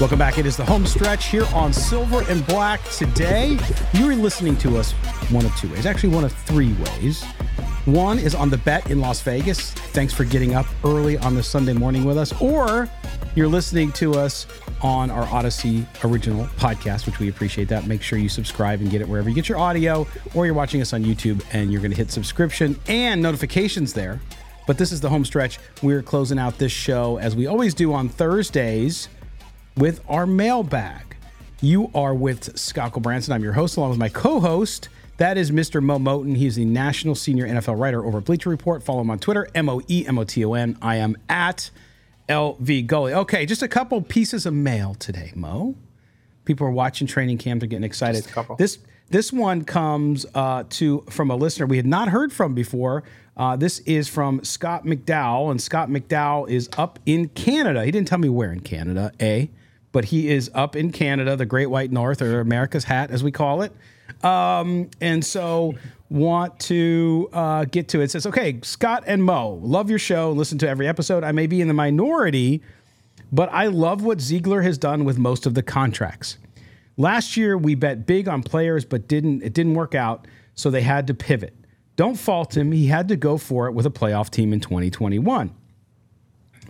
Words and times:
Welcome 0.00 0.20
back. 0.20 0.38
It 0.38 0.46
is 0.46 0.56
the 0.56 0.64
home 0.64 0.86
stretch 0.86 1.24
here 1.26 1.44
on 1.52 1.72
Silver 1.72 2.22
and 2.28 2.46
Black. 2.46 2.80
Today, 2.84 3.58
you 3.92 4.08
are 4.08 4.14
listening 4.14 4.56
to 4.58 4.76
us 4.76 4.92
one 5.32 5.44
of 5.44 5.52
two 5.56 5.68
ways, 5.72 5.86
actually, 5.86 6.14
one 6.14 6.22
of 6.22 6.32
three 6.32 6.72
ways. 6.74 7.24
One 7.84 8.20
is 8.20 8.32
on 8.32 8.48
the 8.48 8.58
bet 8.58 8.92
in 8.92 9.00
Las 9.00 9.20
Vegas. 9.22 9.72
Thanks 9.72 10.14
for 10.14 10.22
getting 10.22 10.54
up 10.54 10.66
early 10.84 11.18
on 11.18 11.34
the 11.34 11.42
Sunday 11.42 11.72
morning 11.72 12.04
with 12.04 12.16
us. 12.16 12.32
Or 12.40 12.88
you're 13.34 13.48
listening 13.48 13.90
to 13.94 14.14
us 14.14 14.46
on 14.82 15.10
our 15.10 15.26
Audacy 15.26 15.84
original 16.04 16.46
podcast, 16.46 17.06
which 17.06 17.18
we 17.18 17.28
appreciate 17.28 17.66
that. 17.70 17.88
Make 17.88 18.00
sure 18.00 18.20
you 18.20 18.28
subscribe 18.28 18.80
and 18.80 18.92
get 18.92 19.00
it 19.00 19.08
wherever 19.08 19.28
you 19.28 19.34
get 19.34 19.48
your 19.48 19.58
audio, 19.58 20.06
or 20.32 20.46
you're 20.46 20.54
watching 20.54 20.80
us 20.80 20.92
on 20.92 21.02
YouTube 21.02 21.44
and 21.52 21.72
you're 21.72 21.82
going 21.82 21.90
to 21.90 21.96
hit 21.96 22.12
subscription 22.12 22.78
and 22.86 23.20
notifications 23.20 23.94
there. 23.94 24.20
But 24.64 24.78
this 24.78 24.92
is 24.92 25.00
the 25.00 25.08
home 25.08 25.24
stretch. 25.24 25.58
We're 25.82 26.02
closing 26.02 26.38
out 26.38 26.56
this 26.58 26.70
show 26.70 27.16
as 27.16 27.34
we 27.34 27.48
always 27.48 27.74
do 27.74 27.92
on 27.92 28.08
Thursdays 28.08 29.08
with 29.78 30.02
our 30.08 30.26
mailbag. 30.26 31.16
You 31.60 31.90
are 31.94 32.14
with 32.14 32.58
Scott 32.58 32.92
Gulbransen. 32.92 33.32
I'm 33.32 33.42
your 33.42 33.52
host, 33.52 33.76
along 33.76 33.90
with 33.90 33.98
my 33.98 34.08
co 34.08 34.40
host. 34.40 34.88
That 35.16 35.36
is 35.36 35.50
Mr. 35.50 35.82
Moe 35.82 35.98
Moton. 35.98 36.36
He's 36.36 36.56
the 36.56 36.64
national 36.64 37.14
senior 37.14 37.46
NFL 37.46 37.78
writer 37.78 38.04
over 38.04 38.20
Bleacher 38.20 38.50
Report. 38.50 38.82
Follow 38.82 39.00
him 39.00 39.10
on 39.10 39.18
Twitter, 39.18 39.48
M 39.54 39.68
O 39.68 39.80
E 39.88 40.04
M 40.06 40.18
O 40.18 40.24
T 40.24 40.44
O 40.44 40.54
N. 40.54 40.76
I 40.82 40.96
am 40.96 41.16
at 41.28 41.70
LV 42.28 42.86
Gully. 42.86 43.14
Okay, 43.14 43.46
just 43.46 43.62
a 43.62 43.68
couple 43.68 44.00
pieces 44.02 44.46
of 44.46 44.54
mail 44.54 44.94
today, 44.94 45.32
Mo. 45.34 45.74
People 46.44 46.66
are 46.66 46.72
watching 46.72 47.06
training 47.06 47.38
camp. 47.38 47.60
They're 47.60 47.68
getting 47.68 47.84
excited. 47.84 48.24
This 48.58 48.78
this 49.10 49.32
one 49.32 49.64
comes 49.64 50.26
uh, 50.34 50.64
to 50.70 51.04
from 51.10 51.30
a 51.30 51.36
listener 51.36 51.66
we 51.66 51.76
had 51.76 51.86
not 51.86 52.08
heard 52.08 52.32
from 52.32 52.54
before. 52.54 53.04
Uh, 53.36 53.56
this 53.56 53.78
is 53.80 54.08
from 54.08 54.42
Scott 54.44 54.84
McDowell, 54.84 55.50
and 55.50 55.60
Scott 55.60 55.88
McDowell 55.88 56.48
is 56.48 56.68
up 56.76 56.98
in 57.06 57.28
Canada. 57.28 57.84
He 57.84 57.90
didn't 57.90 58.08
tell 58.08 58.18
me 58.18 58.28
where 58.28 58.52
in 58.52 58.60
Canada. 58.60 59.12
A 59.20 59.50
but 59.92 60.06
he 60.06 60.28
is 60.28 60.50
up 60.54 60.76
in 60.76 60.92
Canada, 60.92 61.36
the 61.36 61.46
Great 61.46 61.66
White 61.66 61.90
North, 61.90 62.22
or 62.22 62.40
America's 62.40 62.84
Hat, 62.84 63.10
as 63.10 63.22
we 63.22 63.32
call 63.32 63.62
it. 63.62 63.72
Um, 64.24 64.90
and 65.00 65.24
so 65.24 65.74
want 66.10 66.58
to 66.60 67.28
uh, 67.32 67.64
get 67.64 67.88
to 67.88 68.00
it. 68.00 68.04
it. 68.04 68.10
Says, 68.10 68.26
okay, 68.26 68.60
Scott 68.62 69.04
and 69.06 69.22
Mo, 69.22 69.60
love 69.62 69.90
your 69.90 69.98
show. 69.98 70.32
Listen 70.32 70.58
to 70.58 70.68
every 70.68 70.88
episode. 70.88 71.24
I 71.24 71.32
may 71.32 71.46
be 71.46 71.60
in 71.60 71.68
the 71.68 71.74
minority, 71.74 72.62
but 73.30 73.50
I 73.52 73.66
love 73.66 74.02
what 74.02 74.20
Ziegler 74.20 74.62
has 74.62 74.78
done 74.78 75.04
with 75.04 75.18
most 75.18 75.46
of 75.46 75.54
the 75.54 75.62
contracts. 75.62 76.38
Last 76.96 77.36
year 77.36 77.56
we 77.56 77.74
bet 77.74 78.06
big 78.06 78.26
on 78.26 78.42
players, 78.42 78.84
but 78.84 79.06
didn't 79.06 79.42
it 79.42 79.52
didn't 79.52 79.74
work 79.74 79.94
out, 79.94 80.26
so 80.54 80.70
they 80.70 80.82
had 80.82 81.06
to 81.06 81.14
pivot. 81.14 81.54
Don't 81.94 82.16
fault 82.16 82.56
him. 82.56 82.72
He 82.72 82.86
had 82.86 83.08
to 83.08 83.16
go 83.16 83.38
for 83.38 83.68
it 83.68 83.72
with 83.72 83.86
a 83.86 83.90
playoff 83.90 84.30
team 84.30 84.52
in 84.52 84.60
2021. 84.60 85.54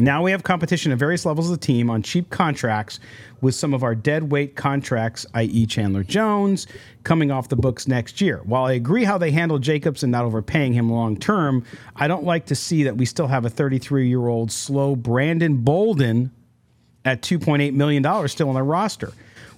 Now 0.00 0.22
we 0.22 0.30
have 0.30 0.44
competition 0.44 0.92
at 0.92 0.98
various 0.98 1.26
levels 1.26 1.50
of 1.50 1.58
the 1.58 1.66
team 1.66 1.90
on 1.90 2.02
cheap 2.02 2.30
contracts 2.30 3.00
with 3.40 3.56
some 3.56 3.74
of 3.74 3.82
our 3.82 3.96
dead 3.96 4.30
weight 4.30 4.54
contracts, 4.54 5.26
i.e., 5.34 5.66
Chandler 5.66 6.04
Jones, 6.04 6.68
coming 7.02 7.32
off 7.32 7.48
the 7.48 7.56
books 7.56 7.88
next 7.88 8.20
year. 8.20 8.40
While 8.44 8.64
I 8.64 8.74
agree 8.74 9.02
how 9.02 9.18
they 9.18 9.32
handled 9.32 9.62
Jacobs 9.62 10.04
and 10.04 10.12
not 10.12 10.24
overpaying 10.24 10.72
him 10.72 10.90
long 10.90 11.16
term, 11.16 11.64
I 11.96 12.06
don't 12.06 12.22
like 12.22 12.46
to 12.46 12.54
see 12.54 12.84
that 12.84 12.96
we 12.96 13.06
still 13.06 13.26
have 13.26 13.44
a 13.44 13.50
33 13.50 14.08
year 14.08 14.28
old 14.28 14.52
slow 14.52 14.94
Brandon 14.94 15.56
Bolden 15.56 16.30
at 17.04 17.22
$2.8 17.22 17.72
million 17.72 18.28
still 18.28 18.48
on 18.48 18.54
the 18.54 18.62
roster. 18.62 19.12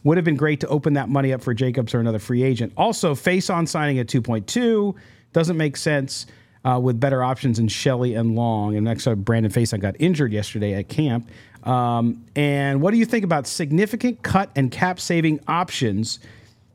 Would 0.05 0.17
have 0.17 0.25
been 0.25 0.37
great 0.37 0.61
to 0.61 0.69
open 0.69 0.95
that 0.95 1.11
money 1.11 1.35
up 1.35 1.43
for 1.43 1.53
Jacobs 1.53 1.93
or 1.93 2.01
another 2.01 2.19
free 2.19 2.43
agent. 2.43 2.73
Also, 2.79 3.15
Facyson 3.15 3.69
signing 3.69 3.99
at 3.99 4.07
2.2 4.07 4.95
doesn't 5.35 5.59
make 5.59 5.77
sense 5.77 6.25
uh, 6.65 6.79
with 6.83 7.01
better 7.01 7.23
options 7.23 7.59
in 7.59 7.69
Shelley 7.69 8.15
and 8.15 8.35
Long. 8.35 8.77
And 8.77 8.85
next, 8.85 9.07
uh, 9.07 9.15
Brandon 9.15 9.51
Facyson 9.51 9.81
got 9.81 9.97
injured 9.99 10.33
yesterday 10.33 10.75
at 10.75 10.89
camp. 10.89 11.29
Um, 11.65 12.25
and 12.37 12.81
what 12.81 12.93
do 12.93 12.97
you 12.97 13.05
think 13.05 13.25
about 13.25 13.47
significant 13.47 14.23
cut 14.23 14.51
and 14.57 14.71
cap 14.71 14.99
saving 15.01 15.41
options 15.47 16.19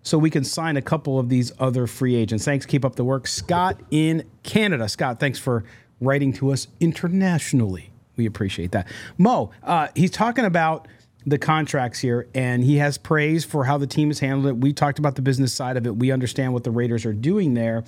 so 0.03 0.17
we 0.17 0.29
can 0.29 0.43
sign 0.43 0.77
a 0.77 0.81
couple 0.81 1.19
of 1.19 1.29
these 1.29 1.51
other 1.59 1.87
free 1.87 2.15
agents? 2.15 2.45
Thanks. 2.45 2.65
Keep 2.65 2.85
up 2.85 2.95
the 2.95 3.03
work. 3.03 3.27
Scott 3.27 3.79
in 3.91 4.23
Canada. 4.43 4.87
Scott, 4.89 5.19
thanks 5.19 5.39
for 5.39 5.63
writing 6.01 6.33
to 6.33 6.51
us 6.51 6.67
internationally. 6.79 7.91
We 8.15 8.25
appreciate 8.25 8.71
that. 8.71 8.87
Mo, 9.17 9.51
uh, 9.63 9.89
he's 9.95 10.11
talking 10.11 10.45
about 10.45 10.87
the 11.25 11.37
contracts 11.37 11.99
here, 11.99 12.27
and 12.35 12.63
he 12.63 12.77
has 12.77 12.97
praise 12.97 13.43
for 13.43 13.65
how 13.65 13.77
the 13.77 13.87
team 13.87 14.09
has 14.09 14.19
handled 14.19 14.45
it. 14.45 14.57
We 14.57 14.73
talked 14.73 14.99
about 14.99 15.15
the 15.15 15.21
business 15.21 15.53
side 15.53 15.75
of 15.75 15.85
it. 15.87 15.95
We 15.95 16.11
understand 16.11 16.53
what 16.53 16.63
the 16.63 16.71
Raiders 16.71 17.05
are 17.05 17.13
doing 17.13 17.55
there. 17.55 17.83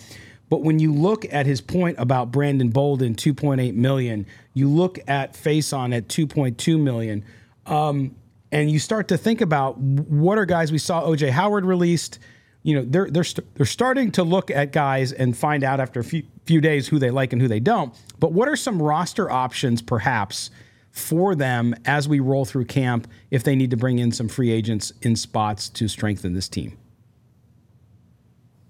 But 0.49 0.61
when 0.61 0.79
you 0.79 0.93
look 0.93 1.25
at 1.31 1.45
his 1.45 1.61
point 1.61 1.97
about 1.99 2.31
Brandon 2.31 2.69
Bolden, 2.69 3.15
2.8 3.15 3.73
million, 3.73 4.25
you 4.53 4.69
look 4.69 4.99
at 5.07 5.33
Facyson 5.33 5.95
at 5.95 6.07
2.2 6.07 6.79
million, 6.79 7.25
um, 7.65 8.15
and 8.51 8.71
you 8.71 8.79
start 8.79 9.09
to 9.09 9.17
think 9.17 9.41
about 9.41 9.77
what 9.77 10.37
are 10.37 10.45
guys 10.45 10.71
we 10.71 10.77
saw 10.77 11.03
OJ 11.03 11.31
Howard 11.31 11.65
released. 11.65 12.19
You 12.63 12.75
know, 12.75 12.85
they're 12.87 13.09
they're 13.09 13.23
they 13.23 13.27
st- 13.27 13.55
they're 13.55 13.65
starting 13.65 14.11
to 14.13 14.23
look 14.23 14.49
at 14.49 14.71
guys 14.71 15.11
and 15.11 15.37
find 15.37 15.63
out 15.63 15.79
after 15.79 15.99
a 15.99 16.03
few, 16.03 16.23
few 16.45 16.61
days 16.61 16.87
who 16.87 16.97
they 16.97 17.11
like 17.11 17.33
and 17.33 17.41
who 17.41 17.47
they 17.49 17.59
don't. 17.59 17.93
But 18.19 18.31
what 18.31 18.47
are 18.47 18.55
some 18.55 18.81
roster 18.81 19.29
options, 19.29 19.81
perhaps? 19.81 20.49
for 20.97 21.35
them 21.35 21.75
as 21.85 22.07
we 22.07 22.19
roll 22.19 22.43
through 22.43 22.65
camp 22.65 23.07
if 23.29 23.43
they 23.43 23.55
need 23.55 23.69
to 23.69 23.77
bring 23.77 23.99
in 23.99 24.11
some 24.11 24.27
free 24.27 24.51
agents 24.51 24.91
in 25.03 25.15
spots 25.15 25.69
to 25.69 25.87
strengthen 25.87 26.33
this 26.33 26.49
team. 26.49 26.75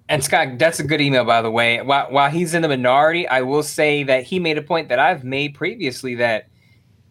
And 0.09 0.23
Scott, 0.23 0.57
that's 0.57 0.79
a 0.79 0.83
good 0.83 1.01
email, 1.01 1.25
by 1.25 1.41
the 1.41 1.51
way. 1.51 1.81
While, 1.81 2.09
while 2.11 2.29
he's 2.29 2.53
in 2.53 2.61
the 2.61 2.69
minority, 2.69 3.27
I 3.27 3.41
will 3.41 3.63
say 3.63 4.03
that 4.03 4.23
he 4.23 4.39
made 4.39 4.57
a 4.57 4.61
point 4.61 4.87
that 4.89 4.99
I've 4.99 5.25
made 5.25 5.53
previously 5.53 6.15
that 6.15 6.47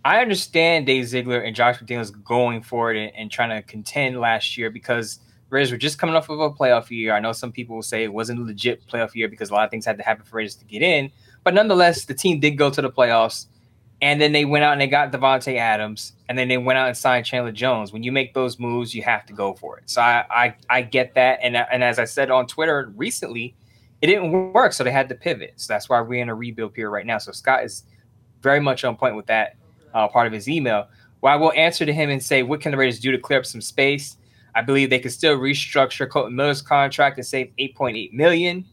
I 0.04 0.22
understand 0.22 0.86
Dave 0.86 1.06
Ziegler 1.06 1.40
and 1.40 1.54
Josh 1.54 1.78
McDaniels 1.78 2.12
going 2.24 2.62
for 2.62 2.92
it 2.92 2.96
and, 2.96 3.12
and 3.14 3.30
trying 3.30 3.50
to 3.50 3.60
contend 3.60 4.18
last 4.18 4.56
year 4.56 4.70
because 4.70 5.18
Raiders 5.50 5.70
were 5.70 5.76
just 5.76 5.98
coming 5.98 6.16
off 6.16 6.30
of 6.30 6.40
a 6.40 6.50
playoff 6.50 6.90
year. 6.90 7.12
I 7.14 7.20
know 7.20 7.32
some 7.32 7.52
people 7.52 7.76
will 7.76 7.82
say 7.82 8.02
it 8.02 8.12
wasn't 8.12 8.40
a 8.40 8.42
legit 8.42 8.86
playoff 8.86 9.14
year 9.14 9.28
because 9.28 9.50
a 9.50 9.54
lot 9.54 9.64
of 9.64 9.70
things 9.70 9.84
had 9.84 9.98
to 9.98 10.02
happen 10.02 10.24
for 10.24 10.36
Raiders 10.36 10.54
to 10.56 10.64
get 10.64 10.80
in, 10.80 11.10
but 11.44 11.54
nonetheless, 11.54 12.06
the 12.06 12.14
team 12.14 12.40
did 12.40 12.52
go 12.52 12.70
to 12.70 12.80
the 12.80 12.90
playoffs. 12.90 13.46
And 14.02 14.20
then 14.20 14.32
they 14.32 14.44
went 14.44 14.62
out 14.62 14.72
and 14.72 14.80
they 14.80 14.88
got 14.88 15.10
Davante 15.10 15.56
Adams, 15.56 16.12
and 16.28 16.36
then 16.36 16.48
they 16.48 16.58
went 16.58 16.78
out 16.78 16.88
and 16.88 16.96
signed 16.96 17.24
Chandler 17.24 17.52
Jones. 17.52 17.94
When 17.94 18.02
you 18.02 18.12
make 18.12 18.34
those 18.34 18.58
moves, 18.58 18.94
you 18.94 19.02
have 19.02 19.24
to 19.26 19.32
go 19.32 19.54
for 19.54 19.78
it. 19.78 19.88
So 19.88 20.02
I 20.02 20.24
I, 20.30 20.56
I 20.68 20.82
get 20.82 21.14
that, 21.14 21.38
and 21.42 21.56
and 21.56 21.82
as 21.82 21.98
I 21.98 22.04
said 22.04 22.30
on 22.30 22.46
Twitter 22.46 22.92
recently, 22.94 23.54
it 24.02 24.08
didn't 24.08 24.52
work, 24.52 24.72
so 24.72 24.84
they 24.84 24.90
had 24.90 25.08
to 25.08 25.14
pivot. 25.14 25.54
So 25.56 25.72
that's 25.72 25.88
why 25.88 26.00
we're 26.00 26.22
in 26.22 26.28
a 26.28 26.34
rebuild 26.34 26.74
period 26.74 26.90
right 26.90 27.06
now. 27.06 27.18
So 27.18 27.32
Scott 27.32 27.64
is 27.64 27.84
very 28.42 28.60
much 28.60 28.84
on 28.84 28.96
point 28.96 29.16
with 29.16 29.26
that 29.26 29.56
uh, 29.94 30.08
part 30.08 30.26
of 30.26 30.32
his 30.32 30.48
email. 30.48 30.88
Well, 31.20 31.32
I 31.32 31.36
will 31.36 31.52
answer 31.52 31.86
to 31.86 31.92
him 31.92 32.10
and 32.10 32.22
say, 32.22 32.42
what 32.42 32.60
can 32.60 32.70
the 32.70 32.76
Raiders 32.76 33.00
do 33.00 33.10
to 33.10 33.18
clear 33.18 33.38
up 33.38 33.46
some 33.46 33.62
space? 33.62 34.18
I 34.54 34.62
believe 34.62 34.90
they 34.90 34.98
could 34.98 35.12
still 35.12 35.38
restructure 35.38 36.08
Kolton 36.08 36.36
Miller's 36.36 36.62
contract 36.62 37.18
and 37.18 37.26
save 37.26 37.50
8.8 37.58 38.12
million. 38.12 38.64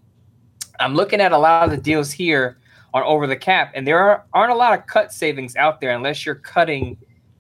I'm 0.80 0.96
looking 0.96 1.22
at 1.22 1.32
a 1.32 1.38
lot 1.38 1.64
of 1.66 1.72
the 1.72 1.78
deals 1.78 2.12
here 2.12 2.58
on 2.94 3.04
over 3.04 3.28
the 3.28 3.36
cap, 3.36 3.72
and 3.76 3.88
there 3.88 4.00
are, 4.00 4.26
aren't 4.34 4.52
a 4.52 4.56
lot 4.56 4.78
of 4.78 4.86
cut 4.86 5.12
savings 5.12 5.56
out 5.56 5.82
there 5.82 5.92
unless 5.92 6.26
you're 6.26 6.36
cutting 6.36 6.98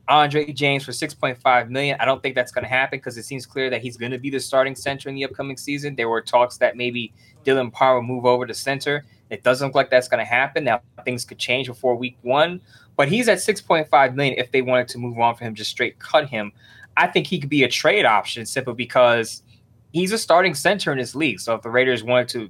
Andre 0.07 0.51
James 0.51 0.83
for 0.83 0.91
6.5 0.91 1.69
million. 1.69 1.97
I 1.99 2.05
don't 2.05 2.21
think 2.21 2.35
that's 2.35 2.51
going 2.51 2.63
to 2.63 2.69
happen 2.69 2.99
because 2.99 3.17
it 3.17 3.23
seems 3.23 3.45
clear 3.45 3.69
that 3.69 3.81
he's 3.81 3.95
going 3.95 4.11
to 4.11 4.17
be 4.17 4.29
the 4.29 4.39
starting 4.39 4.75
center 4.75 5.09
in 5.09 5.15
the 5.15 5.23
upcoming 5.23 5.55
season. 5.55 5.95
There 5.95 6.09
were 6.09 6.21
talks 6.21 6.57
that 6.57 6.75
maybe 6.75 7.13
Dylan 7.45 7.71
Parham 7.71 8.07
will 8.07 8.15
move 8.15 8.25
over 8.25 8.45
to 8.45 8.53
center. 8.53 9.05
It 9.29 9.43
doesn't 9.43 9.67
look 9.67 9.75
like 9.75 9.89
that's 9.89 10.07
going 10.07 10.19
to 10.19 10.29
happen. 10.29 10.65
Now 10.65 10.81
things 11.05 11.23
could 11.23 11.39
change 11.39 11.67
before 11.67 11.95
week 11.95 12.17
one, 12.21 12.59
but 12.97 13.07
he's 13.07 13.29
at 13.29 13.37
6.5 13.37 14.15
million. 14.15 14.35
If 14.37 14.51
they 14.51 14.61
wanted 14.61 14.89
to 14.89 14.97
move 14.97 15.17
on 15.19 15.35
for 15.35 15.45
him, 15.45 15.55
just 15.55 15.71
straight 15.71 15.97
cut 15.99 16.27
him. 16.27 16.51
I 16.97 17.07
think 17.07 17.25
he 17.25 17.39
could 17.39 17.49
be 17.49 17.63
a 17.63 17.69
trade 17.69 18.05
option 18.05 18.45
simply 18.45 18.73
because 18.73 19.41
he's 19.93 20.11
a 20.11 20.17
starting 20.17 20.53
center 20.53 20.91
in 20.91 20.97
this 20.97 21.15
league. 21.15 21.39
So 21.39 21.55
if 21.55 21.61
the 21.61 21.69
Raiders 21.69 22.03
wanted 22.03 22.29
to, 22.29 22.49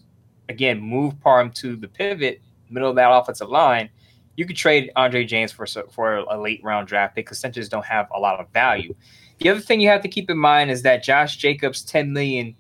again, 0.50 0.81
move 0.81 1.19
Parham 1.21 1.51
to 1.51 1.75
the 1.75 1.88
pivot, 1.88 2.41
middle 2.74 2.90
of 2.90 2.96
that 2.96 3.12
offensive 3.12 3.50
line, 3.50 3.90
you 4.36 4.46
could 4.46 4.56
trade 4.56 4.92
Andre 4.96 5.25
James 5.25 5.52
for 5.52 5.66
for 5.66 6.18
a 6.18 6.42
late 6.42 6.62
round 6.64 6.88
draft 6.88 7.16
pick 7.16 7.25
because 7.25 7.40
centers 7.40 7.70
don't 7.70 7.86
have 7.86 8.08
a 8.14 8.20
lot 8.20 8.40
of 8.40 8.52
value. 8.52 8.94
The 9.40 9.50
other 9.50 9.60
thing 9.60 9.81
you 9.81 9.90
have 9.90 10.02
to 10.02 10.08
keep 10.08 10.30
in 10.30 10.38
mind 10.38 10.72
is 10.72 10.81
that 10.84 11.04
Josh 11.04 11.38
Jacobs' 11.38 11.84
10 11.84 12.14
million 12.14 12.56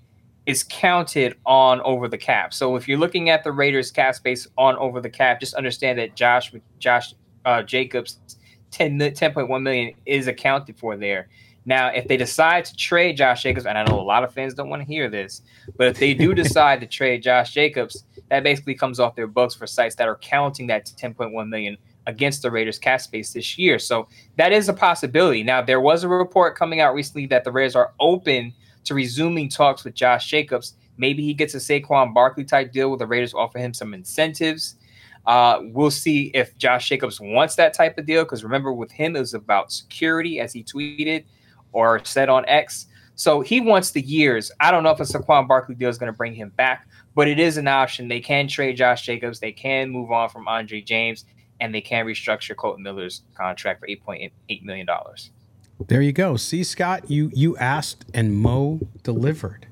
is 0.45 0.65
counted 0.67 1.37
on 1.45 1.79
over 1.81 2.07
the 2.07 2.17
cap. 2.17 2.53
So 2.53 2.75
if 2.75 2.87
you're 2.87 2.97
looking 2.97 3.29
at 3.29 3.43
the 3.43 3.51
Raiders 3.51 3.91
cap 3.91 4.15
space 4.15 4.47
on 4.57 4.75
over 4.75 4.99
the 4.99 5.09
cap, 5.09 5.39
just 5.39 5.53
understand 5.53 5.97
that 5.99 6.15
Josh 6.15 6.53
Josh 6.79 7.13
uh, 7.45 7.63
Jacobs 7.63 8.19
10 8.71 8.99
10.1 8.99 9.61
million 9.61 9.93
is 10.05 10.27
accounted 10.27 10.77
for 10.77 10.97
there. 10.97 11.29
Now, 11.65 11.87
if 11.87 12.07
they 12.07 12.17
decide 12.17 12.65
to 12.65 12.75
trade 12.75 13.17
Josh 13.17 13.43
Jacobs, 13.43 13.65
and 13.65 13.77
I 13.77 13.83
know 13.85 13.99
a 13.99 14.01
lot 14.01 14.23
of 14.23 14.33
fans 14.33 14.53
don't 14.53 14.69
want 14.69 14.81
to 14.81 14.87
hear 14.87 15.09
this, 15.09 15.41
but 15.77 15.87
if 15.87 15.99
they 15.99 16.13
do 16.13 16.33
decide 16.43 16.81
to 16.81 16.87
trade 16.87 17.23
Josh 17.23 17.53
Jacobs, 17.53 18.03
that 18.29 18.43
basically 18.43 18.75
comes 18.75 18.99
off 18.99 19.15
their 19.15 19.27
books 19.27 19.55
for 19.55 19.67
sites 19.67 19.95
that 19.95 20.07
are 20.07 20.17
counting 20.17 20.67
that 20.67 20.85
10.1 20.85 21.47
million 21.47 21.77
against 22.05 22.41
the 22.41 22.51
Raiders 22.51 22.77
cap 22.77 22.99
space 22.99 23.31
this 23.31 23.57
year. 23.57 23.79
So 23.79 24.07
that 24.37 24.51
is 24.51 24.67
a 24.67 24.73
possibility. 24.73 25.43
Now, 25.43 25.61
there 25.61 25.79
was 25.79 26.03
a 26.03 26.07
report 26.07 26.57
coming 26.57 26.81
out 26.81 26.93
recently 26.93 27.27
that 27.27 27.45
the 27.45 27.51
Raiders 27.51 27.75
are 27.75 27.93
open 27.99 28.53
to 28.83 28.93
resuming 28.93 29.47
talks 29.47 29.85
with 29.85 29.93
Josh 29.93 30.29
Jacobs. 30.29 30.75
Maybe 30.97 31.23
he 31.23 31.33
gets 31.33 31.55
a 31.55 31.57
Saquon 31.57 32.13
Barkley 32.13 32.43
type 32.43 32.73
deal 32.73 32.89
where 32.89 32.97
the 32.97 33.07
Raiders 33.07 33.33
offer 33.33 33.57
him 33.57 33.73
some 33.73 33.93
incentives. 33.93 34.75
Uh, 35.25 35.61
we'll 35.67 35.89
see 35.89 36.31
if 36.33 36.57
Josh 36.57 36.89
Jacobs 36.89 37.21
wants 37.21 37.55
that 37.55 37.73
type 37.73 37.97
of 37.97 38.05
deal 38.05 38.23
because 38.23 38.43
remember, 38.43 38.73
with 38.73 38.91
him, 38.91 39.15
it 39.15 39.19
was 39.19 39.33
about 39.33 39.71
security, 39.71 40.41
as 40.41 40.51
he 40.51 40.63
tweeted 40.63 41.23
or 41.73 42.03
said 42.05 42.29
on 42.29 42.45
X. 42.47 42.87
So 43.15 43.41
he 43.41 43.59
wants 43.61 43.91
the 43.91 44.01
years. 44.01 44.51
I 44.59 44.71
don't 44.71 44.83
know 44.83 44.91
if 44.91 44.99
a 44.99 45.03
Saquon 45.03 45.47
Barkley 45.47 45.75
deal 45.75 45.89
is 45.89 45.97
going 45.97 46.11
to 46.11 46.17
bring 46.17 46.33
him 46.33 46.49
back, 46.49 46.87
but 47.13 47.27
it 47.27 47.39
is 47.39 47.57
an 47.57 47.67
option. 47.67 48.07
They 48.07 48.19
can 48.19 48.47
trade 48.47 48.77
Josh 48.77 49.05
Jacobs. 49.05 49.39
They 49.39 49.51
can 49.51 49.89
move 49.89 50.11
on 50.11 50.29
from 50.29 50.47
Andre 50.47 50.81
James, 50.81 51.25
and 51.59 51.73
they 51.73 51.81
can 51.81 52.05
restructure 52.05 52.55
Kolton 52.55 52.83
Miller's 52.83 53.21
contract 53.35 53.79
for 53.79 53.87
$8.8 53.87 54.63
million. 54.63 54.87
There 55.87 56.01
you 56.01 56.11
go. 56.11 56.37
See, 56.37 56.63
Scott, 56.63 57.09
you 57.09 57.31
you 57.33 57.57
asked 57.57 58.05
and 58.13 58.35
Mo 58.35 58.79
delivered. 59.03 59.67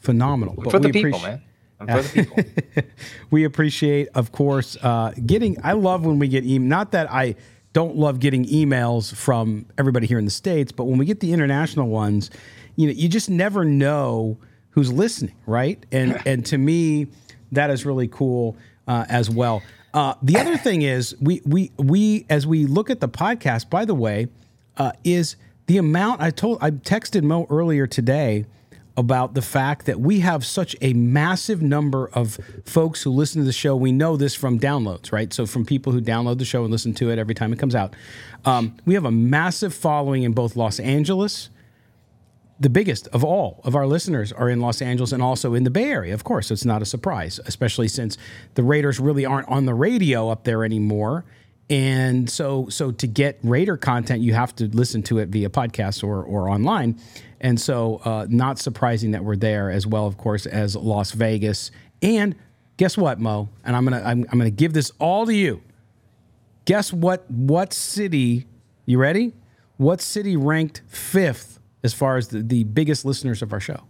Phenomenal. 0.00 0.54
But 0.56 0.70
for 0.70 0.78
the 0.78 0.90
people, 0.90 1.20
man. 1.20 1.42
for 1.78 2.02
the 2.02 2.24
people. 2.24 2.82
we 3.30 3.44
appreciate, 3.44 4.08
of 4.14 4.32
course, 4.32 4.76
uh, 4.82 5.12
getting. 5.24 5.56
I 5.62 5.72
love 5.72 6.04
when 6.04 6.18
we 6.18 6.28
get 6.28 6.44
email. 6.44 6.68
Not 6.68 6.92
that 6.92 7.10
I 7.10 7.36
don't 7.72 7.96
love 7.96 8.20
getting 8.20 8.44
emails 8.46 9.14
from 9.14 9.66
everybody 9.78 10.06
here 10.06 10.18
in 10.18 10.24
the 10.24 10.30
states, 10.30 10.72
but 10.72 10.84
when 10.84 10.98
we 10.98 11.06
get 11.06 11.20
the 11.20 11.32
international 11.32 11.88
ones, 11.88 12.30
you 12.76 12.86
know, 12.86 12.92
you 12.92 13.08
just 13.08 13.30
never 13.30 13.64
know 13.64 14.38
who's 14.70 14.92
listening, 14.92 15.34
right? 15.46 15.84
And 15.92 16.20
and 16.26 16.44
to 16.46 16.58
me, 16.58 17.06
that 17.52 17.70
is 17.70 17.86
really 17.86 18.08
cool 18.08 18.56
uh, 18.88 19.04
as 19.08 19.30
well. 19.30 19.62
Uh, 19.92 20.14
the 20.22 20.38
other 20.38 20.56
thing 20.56 20.82
is 20.82 21.16
we 21.20 21.42
we 21.44 21.72
we 21.76 22.26
as 22.28 22.46
we 22.46 22.66
look 22.66 22.90
at 22.90 23.00
the 23.00 23.08
podcast. 23.08 23.70
By 23.70 23.84
the 23.84 23.94
way, 23.94 24.28
uh, 24.76 24.92
is 25.04 25.36
the 25.66 25.78
amount 25.78 26.20
I 26.20 26.30
told 26.30 26.58
I 26.60 26.70
texted 26.70 27.22
Mo 27.22 27.46
earlier 27.50 27.86
today 27.86 28.46
about 28.96 29.34
the 29.34 29.42
fact 29.42 29.86
that 29.86 30.00
we 30.00 30.20
have 30.20 30.44
such 30.44 30.76
a 30.80 30.92
massive 30.92 31.62
number 31.62 32.08
of 32.12 32.38
folks 32.64 33.02
who 33.02 33.10
listen 33.10 33.40
to 33.40 33.46
the 33.46 33.52
show. 33.52 33.76
We 33.76 33.92
know 33.92 34.16
this 34.16 34.34
from 34.34 34.58
downloads, 34.58 35.12
right? 35.12 35.32
So 35.32 35.46
from 35.46 35.64
people 35.64 35.92
who 35.92 36.00
download 36.00 36.38
the 36.38 36.44
show 36.44 36.62
and 36.62 36.72
listen 36.72 36.92
to 36.94 37.10
it 37.10 37.18
every 37.18 37.34
time 37.34 37.52
it 37.52 37.58
comes 37.58 37.74
out. 37.74 37.94
Um, 38.44 38.76
we 38.84 38.94
have 38.94 39.04
a 39.04 39.10
massive 39.10 39.74
following 39.74 40.22
in 40.22 40.32
both 40.32 40.56
Los 40.56 40.80
Angeles. 40.80 41.50
The 42.58 42.68
biggest 42.68 43.08
of 43.08 43.24
all 43.24 43.60
of 43.64 43.74
our 43.74 43.86
listeners 43.86 44.32
are 44.32 44.50
in 44.50 44.60
Los 44.60 44.82
Angeles 44.82 45.12
and 45.12 45.22
also 45.22 45.54
in 45.54 45.64
the 45.64 45.70
Bay 45.70 45.90
Area. 45.90 46.12
Of 46.12 46.24
course, 46.24 46.48
So 46.48 46.52
it's 46.52 46.64
not 46.66 46.82
a 46.82 46.86
surprise, 46.86 47.40
especially 47.46 47.88
since 47.88 48.18
the 48.54 48.62
Raiders 48.62 49.00
really 49.00 49.24
aren't 49.24 49.48
on 49.48 49.64
the 49.64 49.74
radio 49.74 50.28
up 50.28 50.44
there 50.44 50.62
anymore. 50.64 51.24
And 51.70 52.28
so, 52.28 52.68
so 52.68 52.90
to 52.90 53.06
get 53.06 53.38
Raider 53.44 53.76
content, 53.76 54.22
you 54.22 54.34
have 54.34 54.54
to 54.56 54.66
listen 54.66 55.04
to 55.04 55.18
it 55.18 55.28
via 55.28 55.48
podcast 55.48 56.02
or 56.02 56.22
or 56.24 56.50
online. 56.50 57.00
And 57.40 57.58
so, 57.58 58.02
uh, 58.04 58.26
not 58.28 58.58
surprising 58.58 59.12
that 59.12 59.24
we're 59.24 59.36
there 59.36 59.70
as 59.70 59.86
well, 59.86 60.06
of 60.06 60.18
course, 60.18 60.46
as 60.46 60.74
Las 60.74 61.12
Vegas. 61.12 61.70
And 62.02 62.34
guess 62.76 62.98
what, 62.98 63.20
Mo? 63.20 63.48
And 63.64 63.76
I'm 63.76 63.84
gonna 63.84 64.02
I'm, 64.04 64.26
I'm 64.30 64.38
gonna 64.38 64.50
give 64.50 64.72
this 64.72 64.90
all 64.98 65.26
to 65.26 65.34
you. 65.34 65.62
Guess 66.64 66.92
what? 66.92 67.30
What 67.30 67.72
city? 67.72 68.46
You 68.84 68.98
ready? 68.98 69.32
What 69.76 70.00
city 70.00 70.36
ranked 70.36 70.82
fifth 70.88 71.60
as 71.84 71.94
far 71.94 72.16
as 72.16 72.28
the, 72.28 72.42
the 72.42 72.64
biggest 72.64 73.04
listeners 73.04 73.42
of 73.42 73.52
our 73.52 73.60
show? 73.60 73.84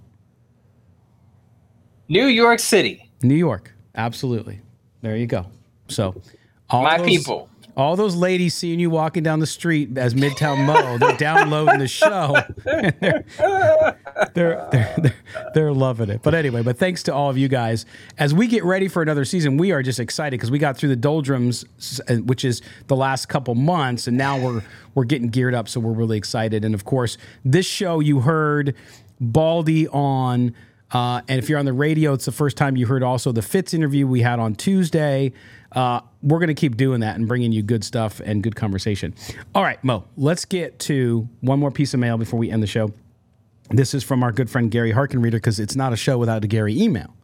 New 2.09 2.27
York 2.27 2.59
City. 2.59 3.11
New 3.23 3.35
York, 3.35 3.73
absolutely. 3.94 4.61
There 5.00 5.17
you 5.17 5.27
go. 5.27 5.47
So, 5.88 6.21
all 6.69 6.82
my 6.82 6.99
those, 6.99 7.06
people 7.06 7.49
all 7.76 7.96
those 7.96 8.14
ladies 8.14 8.55
seeing 8.55 8.81
you 8.81 8.90
walking 8.90 9.22
down 9.22 9.40
the 9.40 9.46
street 9.46 9.96
as 9.96 10.14
Midtown 10.14 10.67
Mo, 10.67 10.99
they're 10.99 11.17
downloading 11.17 11.78
the 11.78 11.88
show. 11.88 12.37
They're, 12.64 13.25
they're, 14.34 14.69
they're, 14.72 15.14
they're, 15.55 15.72
loving 15.72 16.11
it. 16.11 16.22
But 16.22 16.34
anyway, 16.34 16.62
but 16.62 16.78
thanks 16.78 17.02
to 17.05 17.14
all 17.14 17.31
of 17.31 17.38
you 17.38 17.49
guys. 17.49 17.87
As 18.19 18.34
we 18.34 18.46
get 18.46 18.64
ready 18.64 18.87
for 18.88 19.02
another 19.02 19.25
season, 19.25 19.56
we 19.56 19.72
are 19.72 19.82
just 19.82 19.99
excited 19.99 20.32
because 20.32 20.50
we 20.50 20.58
got 20.58 20.76
through 20.76 20.90
the 20.90 20.96
doldrums, 20.96 21.64
which 22.25 22.44
is 22.44 22.61
the 22.88 22.96
last 22.96 23.28
couple 23.28 23.55
months, 23.55 24.06
and 24.06 24.17
now 24.17 24.38
we're 24.38 24.62
we're 24.94 25.05
getting 25.05 25.28
geared 25.28 25.55
up. 25.55 25.69
So 25.69 25.81
we're 25.81 25.93
really 25.93 26.19
excited. 26.19 26.64
And 26.64 26.75
of 26.75 26.84
course, 26.84 27.17
this 27.44 27.67
show 27.67 28.00
you 28.00 28.20
heard 28.20 28.75
Baldy 29.20 29.88
on. 29.88 30.55
Uh, 30.93 31.22
and 31.28 31.38
if 31.38 31.49
you're 31.49 31.58
on 31.58 31.67
the 31.67 31.72
radio, 31.72 32.12
it's 32.12 32.25
the 32.25 32.32
first 32.32 32.56
time 32.56 32.76
you 32.76 32.87
heard 32.87 33.02
also 33.05 33.31
the 33.31 33.43
Fitz 33.43 33.72
interview 33.72 34.06
we 34.06 34.22
had 34.22 34.40
on 34.40 34.56
Tuesday. 34.56 35.32
Uh, 35.72 36.00
we're 36.22 36.38
going 36.38 36.49
to 36.49 36.55
keep 36.55 36.76
doing 36.76 37.00
that 37.00 37.17
and 37.17 37.28
bringing 37.28 37.52
you 37.52 37.62
good 37.62 37.84
stuff 37.84 38.20
and 38.20 38.43
good 38.43 38.56
conversation. 38.56 39.14
All 39.55 39.62
right, 39.62 39.82
Mo, 39.84 40.05
let's 40.17 40.44
get 40.44 40.78
to 40.81 41.28
one 41.40 41.58
more 41.58 41.70
piece 41.70 41.94
of 41.94 42.00
mail 42.00 42.19
before 42.19 42.38
we 42.38 42.50
end 42.50 42.62
the 42.62 42.67
show. 42.67 42.93
This 43.70 43.94
is 43.94 44.02
from 44.02 44.22
our 44.22 44.32
good 44.32 44.50
friend 44.50 44.70
Gary 44.70 44.90
Harkin 44.90 45.22
Reader 45.22 45.37
because 45.37 45.61
it's 45.61 45.76
not 45.76 45.93
a 45.93 45.96
show 45.96 46.19
without 46.19 46.44
a 46.44 46.49
Gary 46.49 46.81
email. 46.81 47.14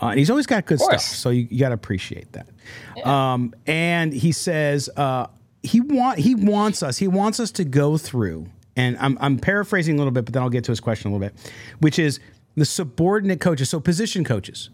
Uh, 0.00 0.08
and 0.08 0.18
he's 0.18 0.30
always 0.30 0.46
got 0.46 0.66
good 0.66 0.80
stuff, 0.80 1.00
so 1.00 1.30
you, 1.30 1.48
you 1.50 1.58
got 1.58 1.70
to 1.70 1.74
appreciate 1.74 2.32
that. 2.32 2.48
Yeah. 2.96 3.32
Um, 3.32 3.54
and 3.66 4.12
he 4.12 4.32
says 4.32 4.90
uh, 4.96 5.26
he 5.62 5.80
want 5.80 6.18
he 6.18 6.34
wants 6.34 6.82
us 6.82 6.98
he 6.98 7.08
wants 7.08 7.40
us 7.40 7.50
to 7.52 7.64
go 7.64 7.96
through, 7.96 8.46
and 8.76 8.96
I'm 8.98 9.16
I'm 9.20 9.38
paraphrasing 9.38 9.94
a 9.94 9.98
little 9.98 10.12
bit, 10.12 10.26
but 10.26 10.34
then 10.34 10.42
I'll 10.42 10.50
get 10.50 10.64
to 10.64 10.72
his 10.72 10.80
question 10.80 11.10
a 11.10 11.14
little 11.14 11.26
bit, 11.28 11.52
which 11.80 11.98
is 11.98 12.20
the 12.56 12.66
subordinate 12.66 13.40
coaches, 13.40 13.70
so 13.70 13.80
position 13.80 14.22
coaches. 14.22 14.70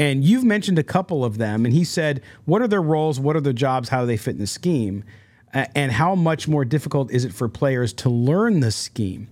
And 0.00 0.24
you've 0.24 0.44
mentioned 0.44 0.78
a 0.78 0.82
couple 0.82 1.26
of 1.26 1.36
them, 1.36 1.66
and 1.66 1.74
he 1.74 1.84
said, 1.84 2.22
What 2.46 2.62
are 2.62 2.66
their 2.66 2.80
roles? 2.80 3.20
What 3.20 3.36
are 3.36 3.40
their 3.40 3.52
jobs? 3.52 3.90
How 3.90 4.00
do 4.00 4.06
they 4.06 4.16
fit 4.16 4.34
in 4.34 4.40
the 4.40 4.46
scheme? 4.46 5.04
and 5.52 5.90
how 5.90 6.14
much 6.14 6.46
more 6.46 6.64
difficult 6.64 7.10
is 7.10 7.24
it 7.24 7.32
for 7.32 7.48
players 7.48 7.92
to 7.92 8.08
learn 8.08 8.60
the 8.60 8.70
scheme? 8.70 9.26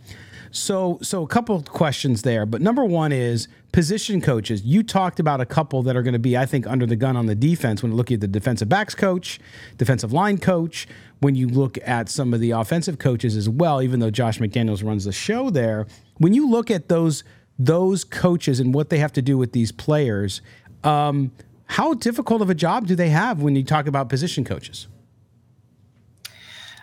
So, 0.51 0.99
so 1.01 1.23
a 1.23 1.29
couple 1.29 1.63
questions 1.63 2.23
there. 2.23 2.45
But 2.45 2.61
number 2.61 2.85
one 2.85 3.13
is 3.13 3.47
position 3.71 4.21
coaches. 4.21 4.63
You 4.63 4.83
talked 4.83 5.21
about 5.21 5.41
a 5.41 5.47
couple 5.47 5.83
that 5.85 5.95
are 5.95 6.03
going 6.03 6.15
to 6.15 6.19
be, 6.19 6.37
I 6.37 6.45
think, 6.45 6.67
under 6.67 6.87
the 6.87 6.97
gun 6.97 7.17
on 7.17 7.27
the 7.27 7.35
defense 7.35 7.83
when 7.83 7.95
looking 7.95 8.15
at 8.15 8.21
the 8.21 8.29
defensive 8.29 8.69
backs 8.69 8.95
coach, 8.95 9.39
defensive 9.77 10.13
line 10.13 10.39
coach. 10.39 10.89
When 11.21 11.35
you 11.35 11.49
look 11.49 11.79
at 11.85 12.09
some 12.09 12.35
of 12.35 12.41
the 12.41 12.53
offensive 12.53 12.99
coaches 12.99 13.37
as 13.37 13.49
well, 13.49 13.83
even 13.83 14.01
though 14.01 14.11
Josh 14.11 14.39
McDaniels 14.39 14.85
runs 14.85 15.05
the 15.05 15.13
show 15.13 15.51
there, 15.51 15.87
when 16.17 16.33
you 16.33 16.49
look 16.49 16.71
at 16.71 16.89
those 16.89 17.25
those 17.59 18.05
coaches 18.05 18.61
and 18.61 18.73
what 18.73 18.91
they 18.91 18.99
have 18.99 19.13
to 19.15 19.23
do 19.23 19.37
with 19.37 19.53
these 19.53 19.73
players. 19.73 20.41
Um, 20.85 21.33
how 21.67 21.95
difficult 21.95 22.41
of 22.41 22.51
a 22.51 22.55
job 22.55 22.87
do 22.87 22.95
they 22.95 23.09
have 23.11 23.43
when 23.43 23.57
you 23.57 23.65
talk 23.65 23.87
about 23.87 24.09
position 24.09 24.45
coaches? 24.45 24.87